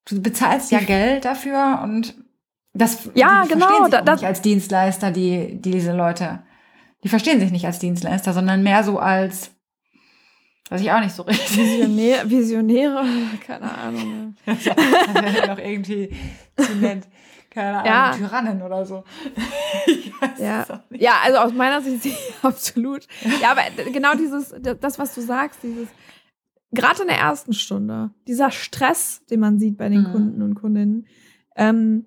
[0.05, 2.17] Du bezahlst ja Geld dafür und
[2.75, 6.41] das ja, genau, verstehen sich da, nicht als Dienstleister, die, die diese Leute.
[7.05, 9.51] Die verstehen sich nicht als Dienstleister, sondern mehr so als,
[10.71, 11.57] weiß ich auch nicht so richtig.
[11.57, 13.05] Visionär, Visionäre,
[13.45, 14.37] keine Ahnung.
[14.47, 16.11] das wäre noch irgendwie
[16.57, 17.09] zu nett.
[17.51, 18.13] Keine Ahnung, ja.
[18.17, 19.05] Tyrannen oder so.
[20.39, 20.65] ja.
[20.91, 23.07] ja, also aus meiner Sicht absolut.
[23.43, 25.89] Ja, aber genau dieses, das, was du sagst, dieses,
[26.71, 30.13] gerade in der ersten Stunde, dieser Stress, den man sieht bei den mhm.
[30.13, 31.07] Kunden und Kundinnen,
[31.57, 32.07] ähm,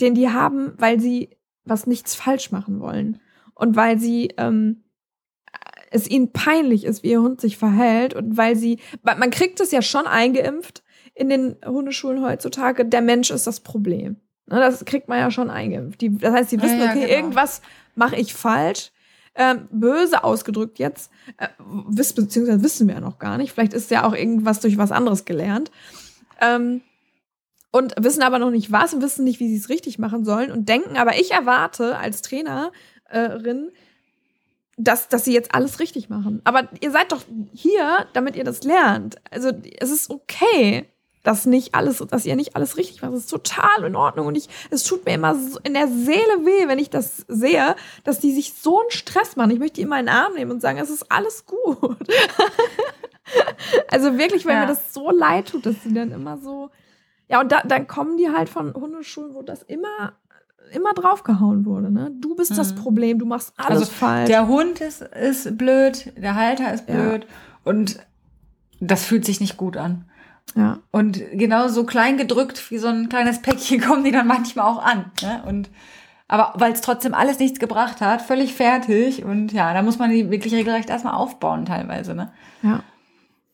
[0.00, 1.30] den die haben, weil sie
[1.64, 3.18] was nichts falsch machen wollen
[3.56, 4.84] und weil sie ähm,
[5.90, 9.72] es ihnen peinlich ist, wie ihr Hund sich verhält und weil sie, man kriegt es
[9.72, 10.84] ja schon eingeimpft
[11.14, 14.16] in den Hundeschulen heutzutage, der Mensch ist das Problem.
[14.48, 16.00] Ne, das kriegt man ja schon eingeimpft.
[16.00, 17.12] Die, das heißt, sie wissen, ja, ja, okay, genau.
[17.14, 17.62] irgendwas
[17.96, 18.92] mache ich falsch.
[19.34, 23.52] Ähm, böse ausgedrückt jetzt, äh, wiss, beziehungsweise wissen wir ja noch gar nicht.
[23.52, 25.70] Vielleicht ist ja auch irgendwas durch was anderes gelernt.
[26.40, 26.80] Ähm,
[27.70, 30.50] und wissen aber noch nicht was und wissen nicht, wie sie es richtig machen sollen
[30.50, 32.72] und denken, aber ich erwarte als Trainer,
[33.10, 33.70] Rin,
[34.76, 36.40] dass, dass sie jetzt alles richtig machen.
[36.44, 37.22] Aber ihr seid doch
[37.54, 39.16] hier, damit ihr das lernt.
[39.30, 40.86] Also es ist okay,
[41.26, 43.12] dass nicht alles, dass ihr nicht alles richtig macht.
[43.12, 44.28] Es ist total in Ordnung.
[44.28, 47.74] Und ich, es tut mir immer so in der Seele weh, wenn ich das sehe,
[48.04, 49.50] dass die sich so einen Stress machen.
[49.50, 51.78] Ich möchte die immer in den Arm nehmen und sagen, es ist alles gut.
[53.88, 54.60] also wirklich, weil ja.
[54.60, 56.70] mir das so leid tut, dass sie dann immer so.
[57.28, 60.12] Ja, und da, dann kommen die halt von Hundeschulen, wo das immer
[60.72, 61.90] immer draufgehauen wurde.
[61.90, 62.12] Ne?
[62.20, 62.56] Du bist mhm.
[62.56, 64.28] das Problem, du machst alles also, falsch.
[64.28, 67.28] Der Hund ist, ist blöd, der Halter ist blöd ja.
[67.64, 67.98] und
[68.80, 70.04] das fühlt sich nicht gut an.
[70.54, 70.78] Ja.
[70.90, 74.82] Und genau so klein gedrückt wie so ein kleines Päckchen kommen die dann manchmal auch
[74.82, 75.10] an.
[75.22, 75.42] Ne?
[75.46, 75.70] Und
[76.28, 80.10] aber weil es trotzdem alles nichts gebracht hat, völlig fertig und ja, da muss man
[80.10, 82.14] die wirklich regelrecht erstmal aufbauen teilweise.
[82.14, 82.32] Ne?
[82.62, 82.82] Ja.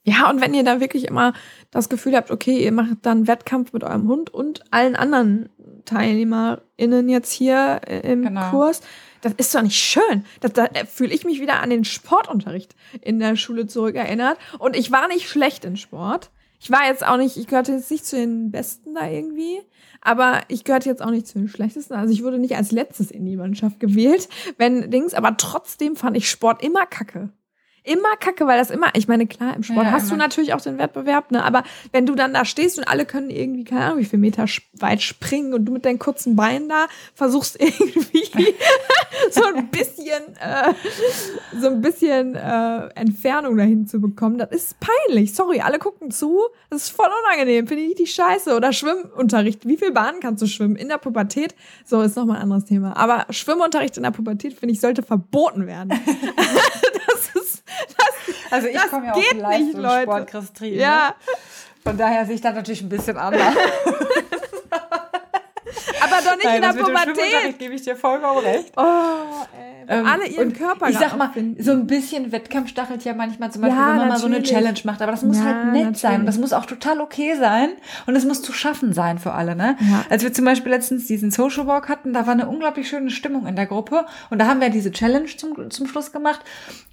[0.04, 1.32] Ja, und wenn ihr da wirklich immer
[1.70, 5.48] das Gefühl habt, okay, ihr macht dann Wettkampf mit eurem Hund und allen anderen
[5.84, 8.50] TeilnehmerInnen jetzt hier äh, im genau.
[8.50, 8.80] Kurs,
[9.20, 10.24] das ist doch nicht schön.
[10.40, 14.38] Das, da fühle ich mich wieder an den Sportunterricht in der Schule zurückerinnert.
[14.58, 16.30] Und ich war nicht schlecht in Sport.
[16.60, 19.60] Ich war jetzt auch nicht, ich gehörte jetzt nicht zu den Besten da irgendwie.
[20.00, 21.94] Aber ich gehörte jetzt auch nicht zu den Schlechtesten.
[21.94, 24.28] Also ich wurde nicht als letztes in die Mannschaft gewählt,
[24.58, 25.14] wenn Dings.
[25.14, 27.30] Aber trotzdem fand ich Sport immer kacke
[27.84, 30.12] immer kacke, weil das immer, ich meine, klar, im Sport ja, hast immer.
[30.12, 31.44] du natürlich auch den Wettbewerb, ne?
[31.44, 34.46] Aber wenn du dann da stehst und alle können irgendwie, keine Ahnung, wie viel Meter
[34.74, 38.24] weit springen und du mit deinen kurzen Beinen da versuchst irgendwie
[39.30, 40.74] so ein bisschen, äh,
[41.60, 45.34] so ein bisschen äh, Entfernung dahin zu bekommen, das ist peinlich.
[45.34, 46.40] Sorry, alle gucken zu.
[46.70, 48.54] Das ist voll unangenehm, finde ich richtig scheiße.
[48.54, 49.66] Oder Schwimmunterricht.
[49.66, 50.76] Wie viel Bahnen kannst du schwimmen?
[50.76, 51.54] In der Pubertät?
[51.84, 52.96] So, ist nochmal ein anderes Thema.
[52.96, 55.92] Aber Schwimmunterricht in der Pubertät, finde ich, sollte verboten werden.
[57.34, 57.62] das ist
[57.96, 58.08] das,
[58.50, 60.76] also ich komme ja aus dem Leistungssport, Christine.
[60.76, 61.14] Ja.
[61.82, 63.54] Von daher sehe ich das natürlich ein bisschen anders.
[66.00, 67.58] Aber doch nicht Nein, in der Pubertät.
[67.58, 68.72] gebe ich dir vollkommen recht.
[68.76, 68.82] Oh,
[69.88, 73.62] ähm, alle ihren Körper Ich sag mal, so ein bisschen Wettkampf stachelt ja manchmal zum
[73.62, 74.22] Beispiel, ja, wenn man natürlich.
[74.22, 75.02] mal so eine Challenge macht.
[75.02, 75.98] Aber das muss ja, halt nett natürlich.
[75.98, 76.26] sein.
[76.26, 77.70] Das muss auch total okay sein.
[78.06, 79.56] Und es muss zu schaffen sein für alle.
[79.56, 79.76] Ne?
[79.80, 80.04] Ja.
[80.10, 83.46] Als wir zum Beispiel letztens diesen Social Walk hatten, da war eine unglaublich schöne Stimmung
[83.46, 84.06] in der Gruppe.
[84.30, 86.40] Und da haben wir diese Challenge zum, zum Schluss gemacht.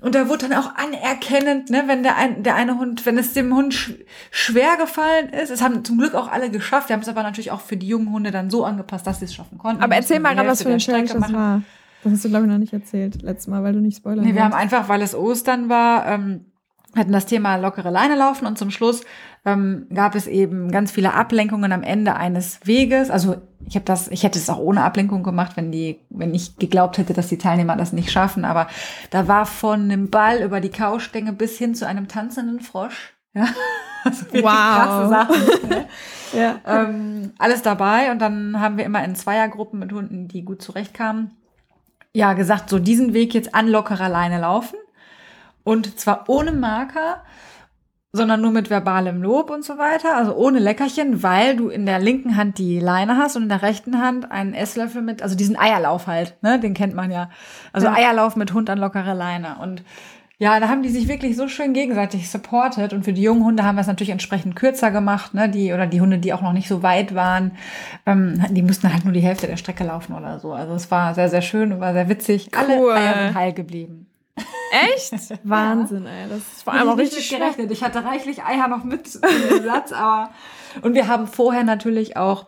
[0.01, 3.33] Und da wurde dann auch anerkennend, ne, wenn der, ein, der eine Hund, wenn es
[3.33, 3.93] dem Hund sch
[4.31, 5.49] schwer gefallen ist.
[5.49, 6.89] Es haben zum Glück auch alle geschafft.
[6.89, 9.25] Wir haben es aber natürlich auch für die jungen Hunde dann so angepasst, dass sie
[9.25, 9.83] es schaffen konnten.
[9.83, 11.61] Aber erzähl mal gerade, was für eine Challenge das war.
[12.03, 14.33] Das hast du, glaube ich, noch nicht erzählt, letztes Mal, weil du nicht spoilern Nee,
[14.33, 16.45] wir haben einfach, weil es Ostern war, ähm,
[16.95, 19.01] hatten das Thema lockere Leine laufen und zum Schluss
[19.45, 23.09] ähm, gab es eben ganz viele Ablenkungen am Ende eines Weges.
[23.09, 23.37] Also
[23.67, 26.97] ich habe das, ich hätte es auch ohne Ablenkung gemacht, wenn die, wenn ich geglaubt
[26.97, 28.43] hätte, dass die Teilnehmer das nicht schaffen.
[28.43, 28.67] Aber
[29.11, 33.13] da war von einem Ball über die Couchstänge bis hin zu einem tanzenden Frosch.
[33.35, 33.45] Ja,
[34.03, 34.41] also wow.
[34.41, 35.69] krasse Sachen.
[35.69, 35.85] Ne?
[36.33, 36.55] ja.
[36.65, 41.29] ähm, alles dabei und dann haben wir immer in Zweiergruppen mit Hunden, die gut zurechtkamen,
[42.13, 44.77] ja gesagt, so diesen Weg jetzt an lockerer Leine laufen
[45.63, 47.23] und zwar ohne Marker,
[48.11, 51.99] sondern nur mit verbalem Lob und so weiter, also ohne Leckerchen, weil du in der
[51.99, 55.57] linken Hand die Leine hast und in der rechten Hand einen Esslöffel mit, also diesen
[55.57, 57.29] Eierlauf halt, ne, den kennt man ja.
[57.71, 57.87] Also.
[57.87, 59.83] Eierlauf mit Hund an lockerer Leine und
[60.41, 63.63] ja, da haben die sich wirklich so schön gegenseitig supportet und für die jungen Hunde
[63.63, 66.53] haben wir es natürlich entsprechend kürzer gemacht, ne, die oder die Hunde, die auch noch
[66.53, 67.51] nicht so weit waren,
[68.05, 70.53] ähm, die mussten halt nur die Hälfte der Strecke laufen oder so.
[70.53, 72.51] Also es war sehr sehr schön und war sehr witzig.
[72.53, 72.93] Cool.
[72.93, 74.07] Alle Eier sind heil geblieben.
[74.95, 75.39] Echt?
[75.43, 76.29] Wahnsinn, ey.
[76.29, 77.69] Das ist vor allem auch richtig gerechnet.
[77.71, 80.29] Ich hatte reichlich Eier noch mit im Satz, aber
[80.81, 82.47] und wir haben vorher natürlich auch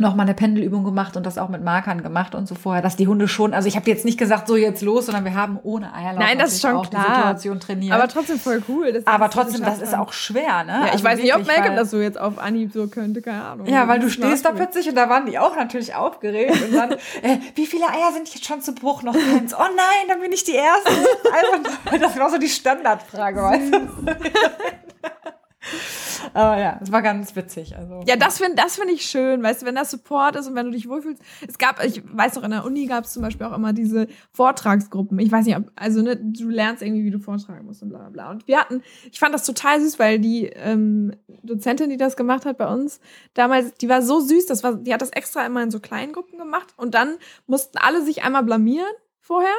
[0.00, 2.96] noch mal eine Pendelübung gemacht und das auch mit Markern gemacht und so vorher, dass
[2.96, 5.58] die Hunde schon, also ich habe jetzt nicht gesagt, so jetzt los, sondern wir haben
[5.62, 7.04] ohne Eierlauf Nein, das ist schon auch klar.
[7.08, 7.92] die Situation trainiert.
[7.92, 9.02] Aber trotzdem voll cool.
[9.06, 10.72] Aber trotzdem, das ist auch schwer, ne?
[10.72, 13.44] Ja, ich also weiß nicht, ob Malcolm das so jetzt auf Anhieb so könnte, keine
[13.44, 13.66] Ahnung.
[13.66, 16.92] Ja, weil du stehst da plötzlich und da waren die auch natürlich aufgeregt und dann,
[17.22, 19.02] äh, wie viele Eier sind jetzt schon zu Bruch?
[19.02, 19.54] Noch eins.
[19.54, 20.90] Oh nein, dann bin ich die Erste.
[20.90, 23.78] Also, das war so die Standardfrage, weißt du?
[26.34, 27.76] Aber ja, es war ganz witzig.
[27.76, 30.54] Also, ja, das finde das find ich schön, weißt du, wenn das Support ist und
[30.54, 31.22] wenn du dich wohlfühlst.
[31.46, 34.08] Es gab, ich weiß noch, in der Uni gab es zum Beispiel auch immer diese
[34.32, 35.18] Vortragsgruppen.
[35.18, 37.98] Ich weiß nicht, ob, also ne, du lernst irgendwie, wie du vortragen musst und bla
[37.98, 38.30] bla bla.
[38.30, 41.12] Und wir hatten, ich fand das total süß, weil die ähm,
[41.42, 43.00] Dozentin, die das gemacht hat bei uns,
[43.34, 46.12] damals, die war so süß, das war, die hat das extra immer in so kleinen
[46.12, 47.16] Gruppen gemacht und dann
[47.46, 48.86] mussten alle sich einmal blamieren
[49.20, 49.54] vorher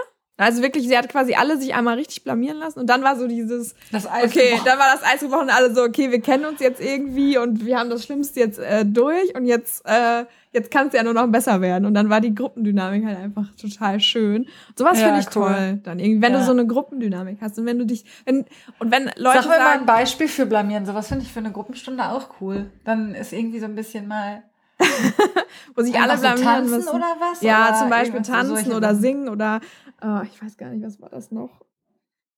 [0.46, 3.28] also wirklich, sie hat quasi alle sich einmal richtig blamieren lassen und dann war so
[3.28, 4.66] dieses, das Eis okay, gebrochen.
[4.66, 7.66] dann war das Eis gebrochen und alle so, okay, wir kennen uns jetzt irgendwie und
[7.66, 10.24] wir haben das Schlimmste jetzt äh, durch und jetzt, äh,
[10.54, 11.86] jetzt kann es ja nur noch besser werden.
[11.86, 14.48] Und dann war die Gruppendynamik halt einfach total schön.
[14.78, 15.54] Sowas ja, finde ich cool.
[15.54, 15.80] toll.
[15.84, 16.40] Dann irgendwie, wenn ja.
[16.40, 18.46] du so eine Gruppendynamik hast und wenn du dich, wenn,
[18.80, 19.42] und wenn Leute.
[19.42, 20.86] Sag mir sagen, mal ein Beispiel für blamieren.
[20.86, 22.72] Sowas finde ich für eine Gruppenstunde auch cool.
[22.86, 24.44] Dann ist irgendwie so ein bisschen mal
[25.76, 26.90] wo sich alle blamieren so tanzen müssen.
[26.90, 27.42] oder was?
[27.42, 29.60] Ja, oder zum Beispiel tanzen oder singen oder
[30.04, 31.62] uh, ich weiß gar nicht, was war das noch?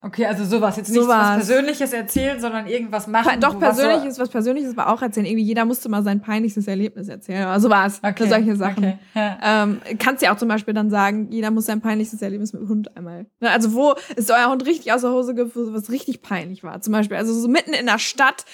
[0.04, 0.78] Okay, also sowas.
[0.78, 1.38] Jetzt nicht sowas.
[1.38, 3.40] was Persönliches erzählen, sondern irgendwas machen.
[3.40, 5.28] Doch, Persönliches, was Persönliches, aber auch erzählen.
[5.28, 7.46] Irgendwie jeder musste mal sein peinlichstes Erlebnis erzählen.
[7.46, 8.24] Also was okay.
[8.24, 8.84] für solche Sachen.
[8.84, 8.98] Okay.
[9.14, 9.64] Ja.
[9.64, 12.70] Ähm, kannst ja auch zum Beispiel dann sagen, jeder muss sein peinlichstes Erlebnis mit dem
[12.70, 13.28] Hund einmal.
[13.42, 16.82] Ne, also wo ist euer Hund richtig aus der Hose geflogen, was richtig peinlich war?
[16.82, 18.46] Zum Beispiel, also so mitten in der Stadt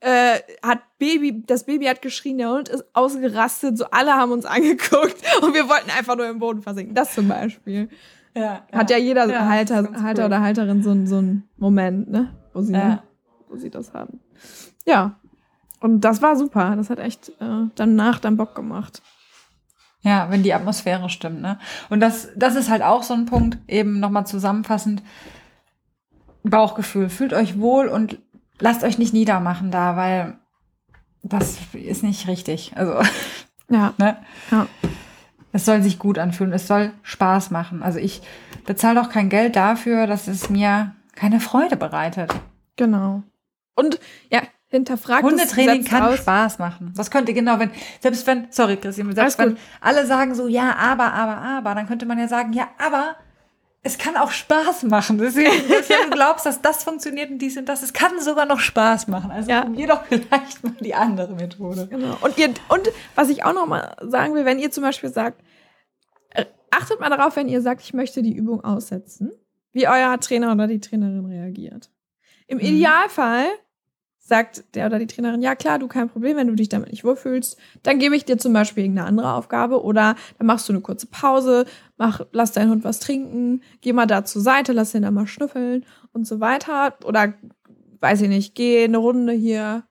[0.00, 4.46] äh, hat Baby, das Baby hat geschrien, der Hund ist ausgerastet, so alle haben uns
[4.46, 6.94] angeguckt und wir wollten einfach nur im Boden versinken.
[6.94, 7.90] Das zum Beispiel.
[8.36, 10.26] Ja, Hat ja, jeder ja, Halter, Halter cool.
[10.26, 12.36] oder Halterin so, so einen Moment, ne?
[12.52, 13.02] Wo sie, ja.
[13.48, 14.20] wo sie das haben.
[14.84, 15.18] Ja.
[15.80, 16.76] Und das war super.
[16.76, 19.00] Das hat echt äh, danach dann Bock gemacht.
[20.02, 21.58] Ja, wenn die Atmosphäre stimmt, ne?
[21.88, 25.02] Und das, das ist halt auch so ein Punkt, eben nochmal zusammenfassend.
[26.42, 27.08] Bauchgefühl.
[27.08, 28.18] Fühlt euch wohl und
[28.60, 30.38] lasst euch nicht niedermachen da, weil
[31.22, 32.74] das ist nicht richtig.
[32.76, 33.00] Also,
[33.70, 33.94] ja.
[33.96, 34.18] ne?
[34.50, 34.66] ja.
[35.56, 37.82] Es soll sich gut anfühlen, es soll Spaß machen.
[37.82, 38.20] Also ich
[38.66, 42.30] bezahle doch kein Geld dafür, dass es mir keine Freude bereitet.
[42.76, 43.22] Genau.
[43.74, 43.98] Und
[44.30, 46.18] ja, hinterfragt Hundetraining kann aus.
[46.18, 46.92] Spaß machen.
[46.94, 51.14] Das könnte genau, wenn selbst wenn, sorry Christian, selbst wenn alle sagen so ja, aber,
[51.14, 53.16] aber, aber, dann könnte man ja sagen ja, aber
[53.86, 55.16] es kann auch Spaß machen.
[55.18, 58.58] Deswegen, wenn du glaubst, dass das funktioniert und dies und das, es kann sogar noch
[58.58, 59.30] Spaß machen.
[59.30, 59.62] Also ja.
[59.62, 61.86] probier doch vielleicht mal die andere Methode.
[61.86, 62.18] Genau.
[62.20, 65.40] Und, ihr, und was ich auch noch mal sagen will, wenn ihr zum Beispiel sagt,
[66.30, 69.30] äh, achtet mal darauf, wenn ihr sagt, ich möchte die Übung aussetzen,
[69.72, 71.90] wie euer Trainer oder die Trainerin reagiert.
[72.48, 72.64] Im mhm.
[72.64, 73.46] Idealfall
[74.18, 77.04] sagt der oder die Trainerin, ja klar, du kein Problem, wenn du dich damit nicht
[77.04, 80.82] wohlfühlst, dann gebe ich dir zum Beispiel irgendeine andere Aufgabe oder dann machst du eine
[80.82, 81.64] kurze Pause,
[81.96, 85.26] mach, lass deinen Hund was trinken, geh mal da zur Seite, lass ihn da mal
[85.26, 86.94] schnüffeln und so weiter.
[87.04, 87.34] Oder
[88.00, 89.84] weiß ich nicht, geh eine Runde hier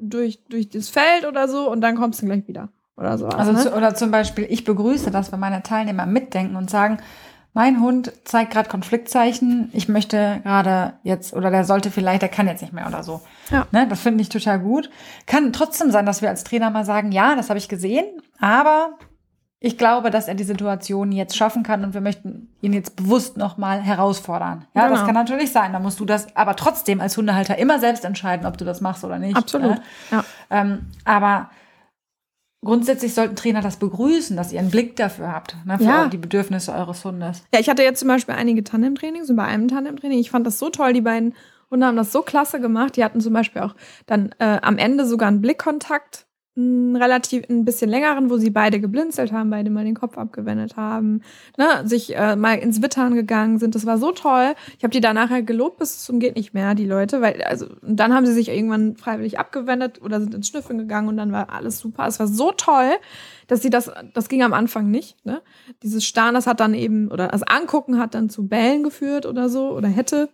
[0.00, 2.68] durch, durch das Feld oder so und dann kommst du gleich wieder.
[2.96, 3.26] Oder so.
[3.26, 3.60] Also ne?
[3.60, 6.98] zu, oder zum Beispiel, ich begrüße das, wenn meine Teilnehmer mitdenken und sagen,
[7.52, 12.46] mein Hund zeigt gerade Konfliktzeichen, ich möchte gerade jetzt, oder der sollte vielleicht, der kann
[12.46, 13.22] jetzt nicht mehr oder so.
[13.50, 13.66] Ja.
[13.70, 14.90] Ne, das finde ich total gut.
[15.24, 18.04] Kann trotzdem sein, dass wir als Trainer mal sagen, ja, das habe ich gesehen,
[18.40, 18.98] aber
[19.66, 23.36] ich glaube, dass er die Situation jetzt schaffen kann und wir möchten ihn jetzt bewusst
[23.36, 24.64] nochmal herausfordern.
[24.74, 24.94] Ja, genau.
[24.94, 25.72] das kann natürlich sein.
[25.72, 29.02] Da musst du das aber trotzdem als Hundehalter immer selbst entscheiden, ob du das machst
[29.02, 29.36] oder nicht.
[29.36, 29.70] Absolut.
[29.70, 29.82] Ne?
[30.12, 30.24] Ja.
[30.50, 31.50] Ähm, aber
[32.64, 36.06] grundsätzlich sollten Trainer das begrüßen, dass ihr einen Blick dafür habt, ne, für ja.
[36.06, 37.42] die Bedürfnisse eures Hundes.
[37.52, 40.60] Ja, ich hatte jetzt zum Beispiel einige Tandem-Trainings und bei einem Tandem-Training, ich fand das
[40.60, 41.34] so toll, die beiden
[41.72, 42.96] Hunde haben das so klasse gemacht.
[42.96, 43.74] Die hatten zum Beispiel auch
[44.06, 46.25] dann äh, am Ende sogar einen Blickkontakt
[46.56, 50.76] einen relativ ein bisschen längeren, wo sie beide geblinzelt haben, beide mal den Kopf abgewendet
[50.76, 51.20] haben,
[51.58, 53.74] ne, sich äh, mal ins Wittern gegangen sind.
[53.74, 54.54] Das war so toll.
[54.78, 57.66] Ich habe die da nachher gelobt bis zum geht nicht mehr, die Leute, weil also
[57.82, 61.32] und dann haben sie sich irgendwann freiwillig abgewendet oder sind ins Schnüffeln gegangen und dann
[61.32, 62.06] war alles super.
[62.06, 62.90] Es war so toll,
[63.48, 65.42] dass sie das das ging am Anfang nicht, ne?
[65.82, 69.50] Dieses Starren, das hat dann eben oder das Angucken hat dann zu Bällen geführt oder
[69.50, 70.30] so oder hätte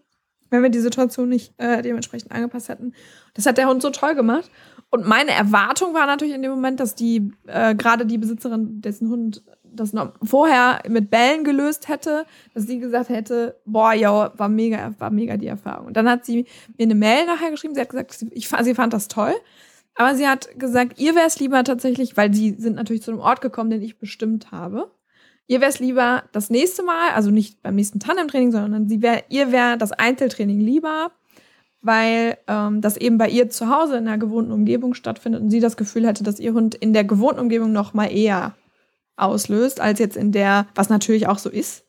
[0.52, 2.92] wenn wir die Situation nicht äh, dementsprechend angepasst hätten.
[3.34, 4.50] Das hat der Hund so toll gemacht.
[4.92, 9.08] Und meine Erwartung war natürlich in dem Moment, dass die, äh, gerade die Besitzerin, dessen
[9.08, 14.50] Hund das noch vorher mit Bällen gelöst hätte, dass sie gesagt hätte, boah, ja, war
[14.50, 15.86] mega, war mega die Erfahrung.
[15.86, 16.44] Und dann hat sie
[16.76, 19.32] mir eine Mail nachher geschrieben, sie hat gesagt, ich, sie fand das toll.
[19.94, 23.20] Aber sie hat gesagt, ihr wäre es lieber tatsächlich, weil sie sind natürlich zu einem
[23.20, 24.90] Ort gekommen, den ich bestimmt habe.
[25.46, 29.24] Ihr wäre es lieber das nächste Mal, also nicht beim nächsten Tandem-Training, sondern sie wär,
[29.30, 31.12] ihr wäre das Einzeltraining lieber
[31.82, 35.60] weil ähm, das eben bei ihr zu Hause in der gewohnten Umgebung stattfindet und sie
[35.60, 38.54] das Gefühl hätte, dass ihr Hund in der gewohnten Umgebung noch mal eher
[39.16, 41.84] auslöst, als jetzt in der, was natürlich auch so ist.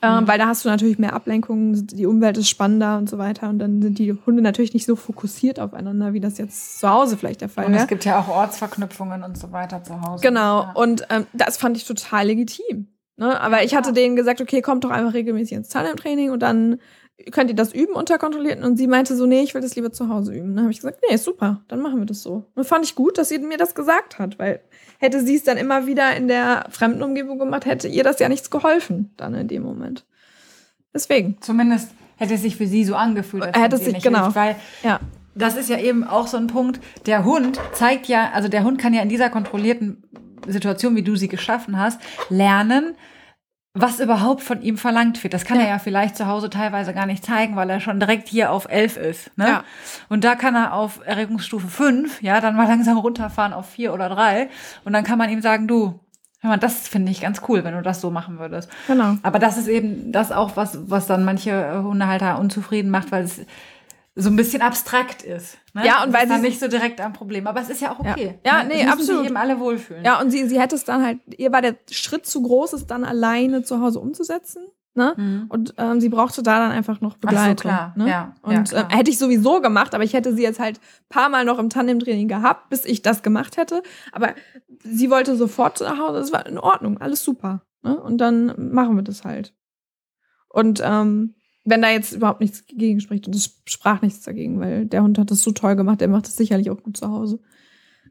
[0.00, 0.28] Ähm, mhm.
[0.28, 3.48] Weil da hast du natürlich mehr Ablenkungen, die Umwelt ist spannender und so weiter.
[3.48, 7.16] Und dann sind die Hunde natürlich nicht so fokussiert aufeinander, wie das jetzt zu Hause
[7.16, 7.74] vielleicht der Fall wäre.
[7.74, 10.22] Und es gibt ja auch Ortsverknüpfungen und so weiter zu Hause.
[10.22, 10.62] Genau.
[10.62, 10.72] Ja.
[10.74, 12.88] Und ähm, das fand ich total legitim.
[13.16, 13.40] Ne?
[13.40, 13.94] Aber ich hatte ja.
[13.94, 16.78] denen gesagt, okay, kommt doch einfach regelmäßig ins Tandem-Training und dann
[17.30, 18.64] könnt ihr das üben unter Kontrollierten?
[18.64, 20.54] Und sie meinte so, nee, ich will das lieber zu Hause üben.
[20.54, 22.44] Dann habe ich gesagt, nee, super, dann machen wir das so.
[22.54, 24.60] Und fand ich gut, dass sie mir das gesagt hat, weil
[24.98, 28.28] hätte sie es dann immer wieder in der fremden Umgebung gemacht, hätte ihr das ja
[28.28, 30.04] nichts geholfen dann in dem Moment.
[30.94, 31.38] Deswegen.
[31.40, 33.42] Zumindest hätte es sich für sie so angefühlt.
[33.42, 34.24] Als hätte es sich, genau.
[34.24, 35.00] Hilft, weil ja.
[35.34, 36.80] das ist ja eben auch so ein Punkt.
[37.06, 40.02] Der Hund zeigt ja, also der Hund kann ja in dieser kontrollierten
[40.46, 42.94] Situation, wie du sie geschaffen hast, lernen,
[43.74, 45.32] was überhaupt von ihm verlangt wird.
[45.32, 45.64] Das kann ja.
[45.64, 48.66] er ja vielleicht zu Hause teilweise gar nicht zeigen, weil er schon direkt hier auf
[48.68, 49.36] elf ist.
[49.38, 49.48] Ne?
[49.48, 49.64] Ja.
[50.10, 54.10] Und da kann er auf Erregungsstufe fünf, ja, dann mal langsam runterfahren auf vier oder
[54.10, 54.50] drei.
[54.84, 56.00] Und dann kann man ihm sagen, du,
[56.40, 58.68] hör mal, das finde ich ganz cool, wenn du das so machen würdest.
[58.88, 59.16] Genau.
[59.22, 63.40] Aber das ist eben das auch, was, was dann manche Hundehalter unzufrieden macht, weil es
[64.14, 65.56] so ein bisschen abstrakt ist.
[65.72, 65.86] Ne?
[65.86, 68.38] Ja, und weil sie nicht so direkt am Problem, aber es ist ja auch okay.
[68.44, 68.74] Ja, ja ne?
[68.74, 69.20] nee, absolut.
[69.20, 70.04] Sich eben alle wohlfühlen.
[70.04, 72.86] Ja, und sie, sie hätte es dann halt, ihr war der Schritt zu groß, es
[72.86, 74.66] dann alleine zu Hause umzusetzen.
[74.94, 75.14] Ne?
[75.16, 75.46] Mhm.
[75.48, 77.70] Und ähm, sie brauchte da dann einfach noch Begleitung.
[77.70, 77.94] Ach so, klar.
[77.96, 78.10] Ne?
[78.10, 81.30] Ja, und ja, äh, hätte ich sowieso gemacht, aber ich hätte sie jetzt halt paar
[81.30, 83.82] Mal noch im Tandem-Training gehabt, bis ich das gemacht hätte.
[84.12, 84.34] Aber
[84.80, 87.62] sie wollte sofort zu Hause, es war in Ordnung, alles super.
[87.82, 87.98] Ne?
[87.98, 89.54] Und dann machen wir das halt.
[90.50, 91.34] Und ähm,
[91.64, 93.26] wenn da jetzt überhaupt nichts gegen spricht.
[93.26, 96.26] Und es sprach nichts dagegen, weil der Hund hat das so toll gemacht, der macht
[96.26, 97.40] es sicherlich auch gut zu Hause.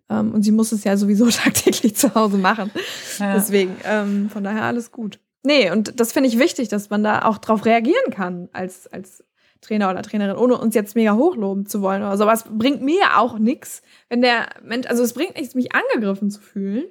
[0.10, 2.72] Ähm, und sie muss es ja sowieso tagtäglich zu Hause machen.
[3.20, 3.36] Ja.
[3.36, 5.20] Deswegen, ähm, von daher alles gut.
[5.44, 9.24] Nee, und das finde ich wichtig, dass man da auch drauf reagieren kann als, als
[9.60, 12.46] Trainer oder Trainerin, ohne uns jetzt mega hochloben zu wollen oder sowas.
[12.50, 16.86] Bringt mir auch nichts, wenn der Mensch, also es bringt nichts, mich angegriffen zu fühlen,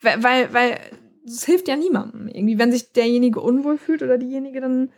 [0.00, 0.78] weil, weil, weil
[1.26, 2.28] es hilft ja niemandem.
[2.28, 4.90] Irgendwie, wenn sich derjenige unwohl fühlt oder diejenige, dann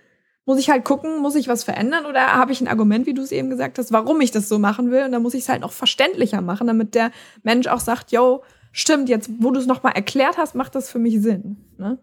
[0.47, 3.23] muss ich halt gucken, muss ich was verändern oder habe ich ein Argument, wie du
[3.23, 5.05] es eben gesagt hast, warum ich das so machen will?
[5.05, 7.11] Und dann muss ich es halt noch verständlicher machen, damit der
[7.43, 11.01] Mensch auch sagt, yo, stimmt, jetzt, wo du es nochmal erklärt hast, macht das für
[11.01, 11.57] mich Sinn.
[11.79, 11.99] Ne?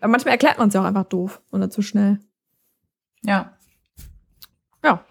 [0.00, 2.20] Aber manchmal erklärt man es ja auch einfach doof oder zu schnell.
[3.22, 3.56] Ja.
[4.84, 5.04] Ja.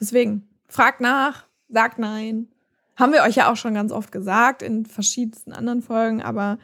[0.00, 2.46] Deswegen, fragt nach, sagt nein.
[2.94, 6.58] Haben wir euch ja auch schon ganz oft gesagt in verschiedensten anderen Folgen, aber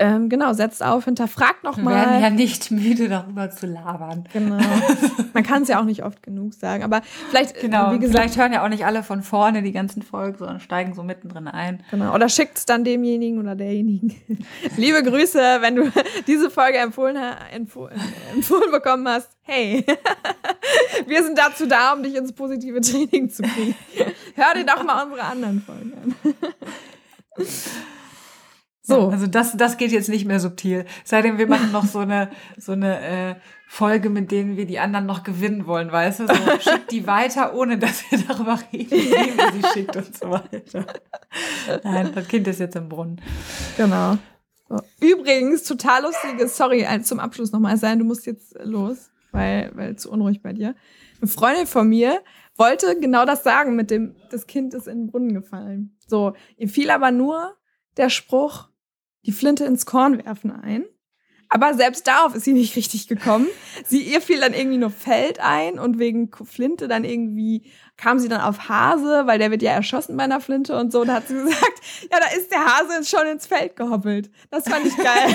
[0.00, 1.94] ähm, genau, setzt auf, hinterfragt nochmal.
[1.94, 4.24] Wir werden ja nicht müde, darüber zu labern.
[4.32, 4.56] Genau.
[5.34, 6.82] Man kann es ja auch nicht oft genug sagen.
[6.82, 9.72] Aber vielleicht, äh, genau, wie gesagt, vielleicht hören ja auch nicht alle von vorne die
[9.72, 11.84] ganzen Folgen, sondern steigen so mittendrin ein.
[11.90, 12.14] Genau.
[12.14, 14.16] Oder schickt es dann demjenigen oder derjenigen.
[14.78, 15.92] Liebe Grüße, wenn du
[16.26, 17.18] diese Folge empfohlen,
[17.52, 18.00] empfohlen,
[18.32, 19.28] empfohlen bekommen hast.
[19.42, 19.84] Hey,
[21.06, 23.74] wir sind dazu da, um dich ins positive Training zu kriegen.
[24.34, 26.34] Hör dir doch mal unsere anderen Folgen an.
[28.82, 29.08] So.
[29.08, 30.86] also das, das geht jetzt nicht mehr subtil.
[31.04, 33.34] Seitdem wir machen noch so eine, so eine äh,
[33.68, 36.26] Folge, mit denen wir die anderen noch gewinnen wollen, weißt du?
[36.26, 40.30] So, schickt die weiter, ohne dass wir darüber reden, wie wir sie schickt und so
[40.30, 40.86] weiter.
[41.84, 43.20] Nein, das Kind ist jetzt im Brunnen.
[43.76, 44.18] Genau.
[44.68, 44.80] So.
[45.00, 50.10] Übrigens, total lustiges, sorry, zum Abschluss nochmal sein, du musst jetzt los, weil, weil zu
[50.10, 50.74] unruhig bei dir.
[51.20, 52.22] Eine Freundin von mir
[52.56, 55.96] wollte genau das sagen mit dem, das Kind ist in den Brunnen gefallen.
[56.06, 57.56] So, ihr fiel aber nur
[57.96, 58.69] der Spruch,
[59.26, 60.84] die Flinte ins Korn werfen ein.
[61.52, 63.48] Aber selbst darauf ist sie nicht richtig gekommen.
[63.84, 68.28] Sie, ihr fiel dann irgendwie nur Feld ein und wegen Flinte dann irgendwie kam sie
[68.28, 71.00] dann auf Hase, weil der wird ja erschossen bei einer Flinte und so.
[71.00, 74.30] Und da hat sie gesagt, ja, da ist der Hase schon ins Feld gehoppelt.
[74.50, 75.34] Das fand ich geil.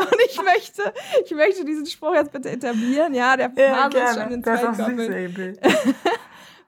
[0.00, 0.92] und ich möchte,
[1.24, 3.14] ich möchte diesen Spruch jetzt bitte etablieren.
[3.14, 4.10] Ja, der ja, Hase gerne.
[4.10, 5.60] ist schon ins das Feld gehoppelt.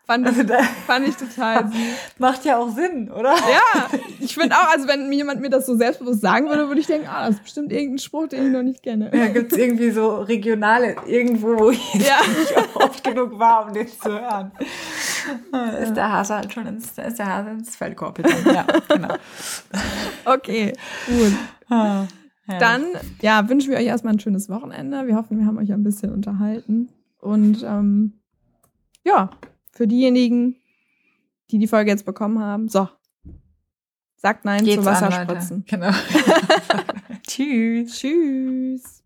[0.08, 1.70] Fand, also da, fand ich total.
[2.18, 3.34] Macht ja auch Sinn, oder?
[3.34, 3.90] Ja,
[4.20, 7.06] ich finde auch, also wenn jemand mir das so selbstbewusst sagen würde, würde ich denken,
[7.10, 9.10] ah, das ist bestimmt irgendein Spruch, den ich noch nicht kenne.
[9.14, 12.20] Ja, gibt es irgendwie so regionale, irgendwo, wo ich ja.
[12.38, 14.50] nicht oft genug war, um den zu hören.
[15.82, 19.14] Ist der Hase halt schon ins, ist der Hase ins Feldkorb Ja, genau.
[20.24, 20.72] Okay,
[21.06, 21.34] gut.
[21.68, 22.06] Ah,
[22.46, 22.86] Dann,
[23.20, 25.06] ja, wünschen wir euch erstmal ein schönes Wochenende.
[25.06, 26.88] Wir hoffen, wir haben euch ein bisschen unterhalten.
[27.20, 28.14] Und ähm,
[29.04, 29.28] ja,
[29.78, 30.56] für diejenigen,
[31.52, 32.68] die die Folge jetzt bekommen haben.
[32.68, 32.88] So.
[34.16, 35.64] Sagt Nein Geht's zu Wasserspritzen.
[35.68, 35.92] Genau.
[37.28, 37.96] Tschüss.
[37.96, 38.97] Tschüss.